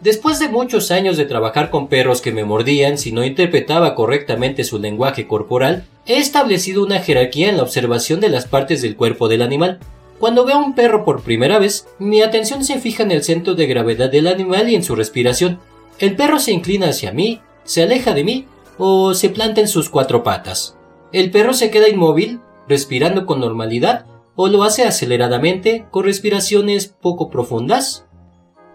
Después 0.00 0.38
de 0.38 0.48
muchos 0.48 0.92
años 0.92 1.18
de 1.18 1.26
trabajar 1.26 1.68
con 1.68 1.88
perros 1.88 2.22
que 2.22 2.32
me 2.32 2.44
mordían 2.44 2.96
si 2.96 3.12
no 3.12 3.24
interpretaba 3.24 3.94
correctamente 3.94 4.64
su 4.64 4.78
lenguaje 4.78 5.26
corporal, 5.26 5.84
he 6.06 6.18
establecido 6.18 6.82
una 6.84 7.00
jerarquía 7.00 7.50
en 7.50 7.56
la 7.56 7.64
observación 7.64 8.20
de 8.20 8.30
las 8.30 8.46
partes 8.46 8.80
del 8.80 8.96
cuerpo 8.96 9.28
del 9.28 9.42
animal. 9.42 9.80
Cuando 10.20 10.46
veo 10.46 10.56
a 10.56 10.64
un 10.64 10.74
perro 10.74 11.04
por 11.04 11.22
primera 11.22 11.58
vez, 11.58 11.88
mi 11.98 12.22
atención 12.22 12.64
se 12.64 12.78
fija 12.78 13.02
en 13.02 13.10
el 13.10 13.24
centro 13.24 13.54
de 13.54 13.66
gravedad 13.66 14.08
del 14.10 14.28
animal 14.28 14.70
y 14.70 14.76
en 14.76 14.84
su 14.84 14.94
respiración. 14.94 15.58
El 15.98 16.14
perro 16.14 16.38
se 16.38 16.52
inclina 16.52 16.90
hacia 16.90 17.12
mí, 17.12 17.40
se 17.64 17.82
aleja 17.82 18.14
de 18.14 18.22
mí 18.22 18.46
o 18.78 19.14
se 19.14 19.30
planta 19.30 19.60
en 19.60 19.68
sus 19.68 19.90
cuatro 19.90 20.22
patas. 20.22 20.76
El 21.12 21.32
perro 21.32 21.54
se 21.54 21.70
queda 21.70 21.88
inmóvil, 21.88 22.38
respirando 22.68 23.26
con 23.26 23.40
normalidad, 23.40 24.06
o 24.42 24.48
lo 24.48 24.62
hace 24.62 24.84
aceleradamente, 24.84 25.84
con 25.90 26.04
respiraciones 26.04 26.86
poco 26.88 27.28
profundas. 27.28 28.06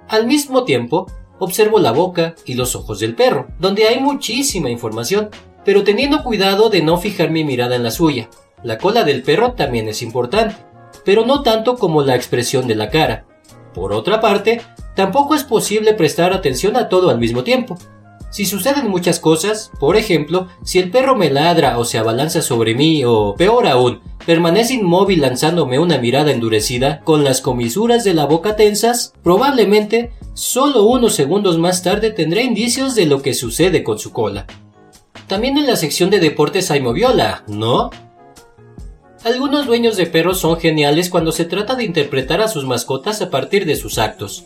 Al 0.08 0.28
mismo 0.28 0.64
tiempo, 0.64 1.08
observo 1.40 1.80
la 1.80 1.92
boca 1.92 2.36
y 2.46 2.54
los 2.54 2.76
ojos 2.76 3.00
del 3.00 3.16
perro, 3.16 3.48
donde 3.58 3.88
hay 3.88 4.00
muchísima 4.00 4.70
información, 4.70 5.32
pero 5.64 5.84
teniendo 5.84 6.24
cuidado 6.24 6.70
de 6.70 6.84
no 6.84 6.98
fijar 6.98 7.32
mi 7.32 7.44
mirada 7.44 7.76
en 7.76 7.82
la 7.82 7.90
suya. 7.90 8.30
La 8.62 8.78
cola 8.78 9.04
del 9.04 9.24
perro 9.24 9.54
también 9.54 9.88
es 9.88 10.04
importante, 10.04 10.56
pero 11.04 11.26
no 11.26 11.42
tanto 11.42 11.78
como 11.78 12.04
la 12.04 12.16
expresión 12.16 12.68
de 12.68 12.76
la 12.76 12.92
cara. 12.92 13.26
Por 13.74 13.92
otra 13.92 14.22
parte, 14.22 14.62
tampoco 14.96 15.34
es 15.34 15.44
posible 15.44 15.96
prestar 15.96 16.32
atención 16.32 16.78
a 16.78 16.90
todo 16.90 17.10
al 17.10 17.18
mismo 17.18 17.44
tiempo. 17.44 17.76
Si 18.36 18.46
suceden 18.46 18.90
muchas 18.90 19.22
cosas, 19.22 19.72
por 19.80 19.96
ejemplo, 19.96 20.50
si 20.62 20.80
el 20.80 20.92
perro 20.92 21.16
me 21.16 21.30
ladra 21.30 21.80
o 21.80 21.86
se 21.86 21.98
abalanza 21.98 22.42
sobre 22.42 22.76
mí 22.76 23.06
o, 23.06 23.34
peor 23.38 23.66
aún, 23.66 24.02
permanece 24.26 24.74
inmóvil 24.74 25.22
lanzándome 25.22 25.80
una 25.80 26.00
mirada 26.00 26.34
endurecida 26.34 27.00
con 27.06 27.24
las 27.24 27.40
comisuras 27.40 28.04
de 28.04 28.14
la 28.14 28.26
boca 28.26 28.58
tensas, 28.58 29.14
probablemente 29.24 30.12
solo 30.34 30.84
unos 30.84 31.16
segundos 31.16 31.58
más 31.58 31.82
tarde 31.82 32.12
tendré 32.12 32.44
indicios 32.44 32.94
de 32.94 33.06
lo 33.06 33.22
que 33.22 33.34
sucede 33.34 33.86
con 33.86 34.00
su 34.00 34.12
cola. 34.12 34.48
También 35.28 35.58
en 35.58 35.66
la 35.66 35.78
sección 35.78 36.10
de 36.10 36.20
deportes 36.20 36.72
hay 36.72 36.82
moviola, 36.82 37.46
¿no? 37.48 37.90
Algunos 39.24 39.66
dueños 39.66 39.96
de 39.96 40.08
perros 40.08 40.42
son 40.42 40.60
geniales 40.60 41.10
cuando 41.10 41.32
se 41.32 41.46
trata 41.46 41.76
de 41.76 41.86
interpretar 41.86 42.42
a 42.42 42.50
sus 42.50 42.66
mascotas 42.66 43.22
a 43.22 43.30
partir 43.30 43.66
de 43.66 43.78
sus 43.78 43.98
actos. 43.98 44.44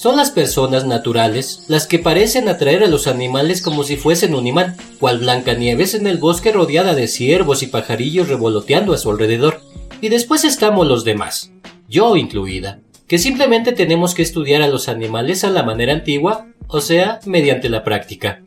Son 0.00 0.16
las 0.16 0.30
personas 0.30 0.86
naturales 0.86 1.62
las 1.68 1.86
que 1.86 1.98
parecen 1.98 2.48
atraer 2.48 2.82
a 2.82 2.86
los 2.86 3.06
animales 3.06 3.60
como 3.60 3.84
si 3.84 3.98
fuesen 3.98 4.34
un 4.34 4.46
imán, 4.46 4.78
cual 4.98 5.18
Blancanieves 5.18 5.92
en 5.92 6.06
el 6.06 6.16
bosque 6.16 6.52
rodeada 6.52 6.94
de 6.94 7.06
ciervos 7.06 7.62
y 7.62 7.66
pajarillos 7.66 8.30
revoloteando 8.30 8.94
a 8.94 8.96
su 8.96 9.10
alrededor. 9.10 9.60
Y 10.00 10.08
después 10.08 10.44
estamos 10.44 10.86
los 10.86 11.04
demás, 11.04 11.52
yo 11.86 12.16
incluida, 12.16 12.80
que 13.08 13.18
simplemente 13.18 13.72
tenemos 13.72 14.14
que 14.14 14.22
estudiar 14.22 14.62
a 14.62 14.68
los 14.68 14.88
animales 14.88 15.44
a 15.44 15.50
la 15.50 15.64
manera 15.64 15.92
antigua, 15.92 16.46
o 16.66 16.80
sea, 16.80 17.20
mediante 17.26 17.68
la 17.68 17.84
práctica. 17.84 18.42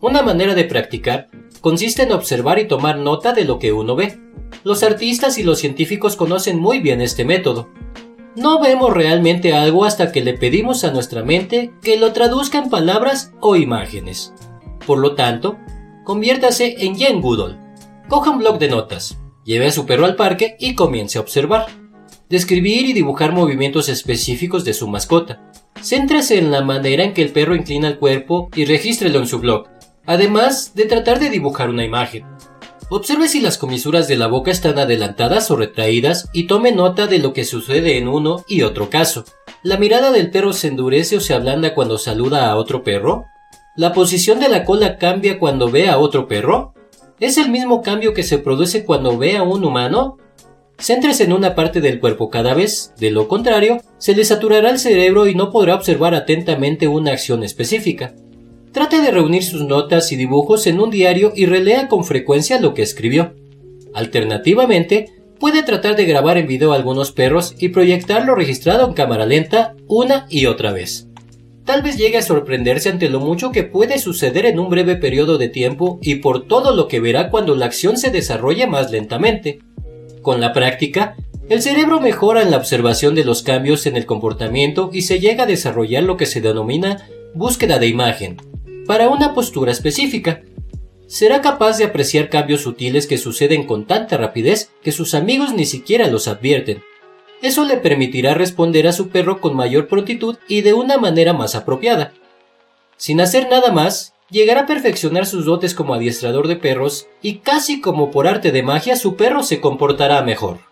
Una 0.00 0.22
manera 0.22 0.56
de 0.56 0.64
practicar 0.64 1.28
consiste 1.60 2.02
en 2.02 2.10
observar 2.10 2.58
y 2.58 2.66
tomar 2.66 2.98
nota 2.98 3.32
de 3.32 3.44
lo 3.44 3.60
que 3.60 3.72
uno 3.72 3.94
ve. 3.94 4.18
Los 4.64 4.82
artistas 4.82 5.38
y 5.38 5.44
los 5.44 5.60
científicos 5.60 6.16
conocen 6.16 6.58
muy 6.58 6.80
bien 6.80 7.00
este 7.00 7.24
método, 7.24 7.68
no 8.36 8.60
vemos 8.60 8.92
realmente 8.92 9.54
algo 9.54 9.84
hasta 9.84 10.12
que 10.12 10.22
le 10.22 10.34
pedimos 10.34 10.84
a 10.84 10.92
nuestra 10.92 11.22
mente 11.24 11.72
que 11.82 11.96
lo 11.96 12.12
traduzca 12.12 12.58
en 12.58 12.70
palabras 12.70 13.32
o 13.40 13.56
imágenes. 13.56 14.32
Por 14.86 14.98
lo 14.98 15.14
tanto, 15.14 15.58
conviértase 16.04 16.84
en 16.84 16.96
Jen 16.96 17.20
Goodall. 17.20 17.58
Coja 18.08 18.30
un 18.30 18.38
bloc 18.38 18.58
de 18.58 18.68
notas, 18.68 19.18
lleve 19.44 19.66
a 19.66 19.72
su 19.72 19.86
perro 19.86 20.06
al 20.06 20.16
parque 20.16 20.56
y 20.58 20.74
comience 20.74 21.18
a 21.18 21.20
observar. 21.20 21.66
Describir 22.28 22.86
y 22.86 22.92
dibujar 22.92 23.32
movimientos 23.32 23.88
específicos 23.88 24.64
de 24.64 24.74
su 24.74 24.86
mascota. 24.86 25.50
Céntrese 25.82 26.38
en 26.38 26.50
la 26.50 26.62
manera 26.62 27.02
en 27.02 27.14
que 27.14 27.22
el 27.22 27.30
perro 27.30 27.56
inclina 27.56 27.88
el 27.88 27.98
cuerpo 27.98 28.48
y 28.54 28.64
regístrelo 28.64 29.18
en 29.18 29.26
su 29.26 29.40
blog, 29.40 29.66
además 30.06 30.74
de 30.74 30.84
tratar 30.84 31.18
de 31.18 31.30
dibujar 31.30 31.70
una 31.70 31.84
imagen. 31.84 32.24
Observe 32.92 33.28
si 33.28 33.38
las 33.38 33.56
comisuras 33.56 34.08
de 34.08 34.16
la 34.16 34.26
boca 34.26 34.50
están 34.50 34.76
adelantadas 34.76 35.48
o 35.52 35.56
retraídas 35.56 36.28
y 36.32 36.48
tome 36.48 36.72
nota 36.72 37.06
de 37.06 37.20
lo 37.20 37.32
que 37.32 37.44
sucede 37.44 37.96
en 37.98 38.08
uno 38.08 38.44
y 38.48 38.62
otro 38.62 38.90
caso. 38.90 39.24
¿La 39.62 39.76
mirada 39.76 40.10
del 40.10 40.32
perro 40.32 40.52
se 40.52 40.66
endurece 40.66 41.16
o 41.16 41.20
se 41.20 41.32
ablanda 41.32 41.72
cuando 41.72 41.98
saluda 41.98 42.50
a 42.50 42.56
otro 42.56 42.82
perro? 42.82 43.26
¿La 43.76 43.92
posición 43.92 44.40
de 44.40 44.48
la 44.48 44.64
cola 44.64 44.98
cambia 44.98 45.38
cuando 45.38 45.70
ve 45.70 45.88
a 45.88 45.98
otro 45.98 46.26
perro? 46.26 46.74
¿Es 47.20 47.38
el 47.38 47.48
mismo 47.50 47.80
cambio 47.80 48.12
que 48.12 48.24
se 48.24 48.38
produce 48.38 48.84
cuando 48.84 49.16
ve 49.16 49.36
a 49.36 49.44
un 49.44 49.64
humano? 49.64 50.16
Céntrese 50.76 51.22
en 51.22 51.32
una 51.32 51.54
parte 51.54 51.80
del 51.80 52.00
cuerpo 52.00 52.28
cada 52.28 52.54
vez, 52.54 52.92
de 52.98 53.12
lo 53.12 53.28
contrario, 53.28 53.80
se 53.98 54.16
le 54.16 54.24
saturará 54.24 54.68
el 54.68 54.80
cerebro 54.80 55.28
y 55.28 55.36
no 55.36 55.52
podrá 55.52 55.76
observar 55.76 56.16
atentamente 56.16 56.88
una 56.88 57.12
acción 57.12 57.44
específica. 57.44 58.14
Trate 58.72 59.00
de 59.00 59.10
reunir 59.10 59.42
sus 59.42 59.64
notas 59.64 60.12
y 60.12 60.16
dibujos 60.16 60.66
en 60.68 60.78
un 60.78 60.90
diario 60.90 61.32
y 61.34 61.46
relea 61.46 61.88
con 61.88 62.04
frecuencia 62.04 62.60
lo 62.60 62.72
que 62.72 62.82
escribió. 62.82 63.34
Alternativamente, 63.94 65.12
puede 65.40 65.64
tratar 65.64 65.96
de 65.96 66.04
grabar 66.04 66.38
en 66.38 66.46
video 66.46 66.72
algunos 66.72 67.10
perros 67.10 67.54
y 67.58 67.70
proyectarlo 67.70 68.36
registrado 68.36 68.86
en 68.86 68.94
cámara 68.94 69.26
lenta 69.26 69.74
una 69.88 70.26
y 70.28 70.46
otra 70.46 70.72
vez. 70.72 71.08
Tal 71.64 71.82
vez 71.82 71.96
llegue 71.96 72.18
a 72.18 72.22
sorprenderse 72.22 72.90
ante 72.90 73.08
lo 73.08 73.18
mucho 73.18 73.50
que 73.50 73.64
puede 73.64 73.98
suceder 73.98 74.46
en 74.46 74.60
un 74.60 74.70
breve 74.70 74.96
periodo 74.96 75.36
de 75.36 75.48
tiempo 75.48 75.98
y 76.00 76.16
por 76.16 76.46
todo 76.46 76.74
lo 76.74 76.86
que 76.86 77.00
verá 77.00 77.30
cuando 77.30 77.56
la 77.56 77.66
acción 77.66 77.96
se 77.96 78.10
desarrolla 78.10 78.68
más 78.68 78.92
lentamente. 78.92 79.60
Con 80.22 80.40
la 80.40 80.52
práctica, 80.52 81.16
el 81.48 81.60
cerebro 81.60 82.00
mejora 82.00 82.42
en 82.42 82.52
la 82.52 82.56
observación 82.56 83.16
de 83.16 83.24
los 83.24 83.42
cambios 83.42 83.86
en 83.86 83.96
el 83.96 84.06
comportamiento 84.06 84.90
y 84.92 85.02
se 85.02 85.18
llega 85.18 85.44
a 85.44 85.46
desarrollar 85.46 86.04
lo 86.04 86.16
que 86.16 86.26
se 86.26 86.40
denomina 86.40 87.08
búsqueda 87.34 87.78
de 87.78 87.86
imagen, 87.86 88.36
para 88.90 89.08
una 89.08 89.34
postura 89.34 89.70
específica. 89.70 90.42
Será 91.06 91.40
capaz 91.40 91.78
de 91.78 91.84
apreciar 91.84 92.28
cambios 92.28 92.62
sutiles 92.62 93.06
que 93.06 93.18
suceden 93.18 93.64
con 93.64 93.86
tanta 93.86 94.16
rapidez 94.16 94.72
que 94.82 94.90
sus 94.90 95.14
amigos 95.14 95.52
ni 95.52 95.64
siquiera 95.64 96.08
los 96.08 96.26
advierten. 96.26 96.82
Eso 97.40 97.64
le 97.64 97.76
permitirá 97.76 98.34
responder 98.34 98.88
a 98.88 98.92
su 98.92 99.10
perro 99.10 99.40
con 99.40 99.54
mayor 99.54 99.86
prontitud 99.86 100.38
y 100.48 100.62
de 100.62 100.72
una 100.72 100.98
manera 100.98 101.32
más 101.32 101.54
apropiada. 101.54 102.14
Sin 102.96 103.20
hacer 103.20 103.48
nada 103.48 103.70
más, 103.70 104.12
llegará 104.28 104.62
a 104.62 104.66
perfeccionar 104.66 105.24
sus 105.24 105.44
dotes 105.44 105.72
como 105.72 105.94
adiestrador 105.94 106.48
de 106.48 106.56
perros 106.56 107.06
y 107.22 107.36
casi 107.36 107.80
como 107.80 108.10
por 108.10 108.26
arte 108.26 108.50
de 108.50 108.64
magia 108.64 108.96
su 108.96 109.14
perro 109.14 109.44
se 109.44 109.60
comportará 109.60 110.20
mejor. 110.22 110.69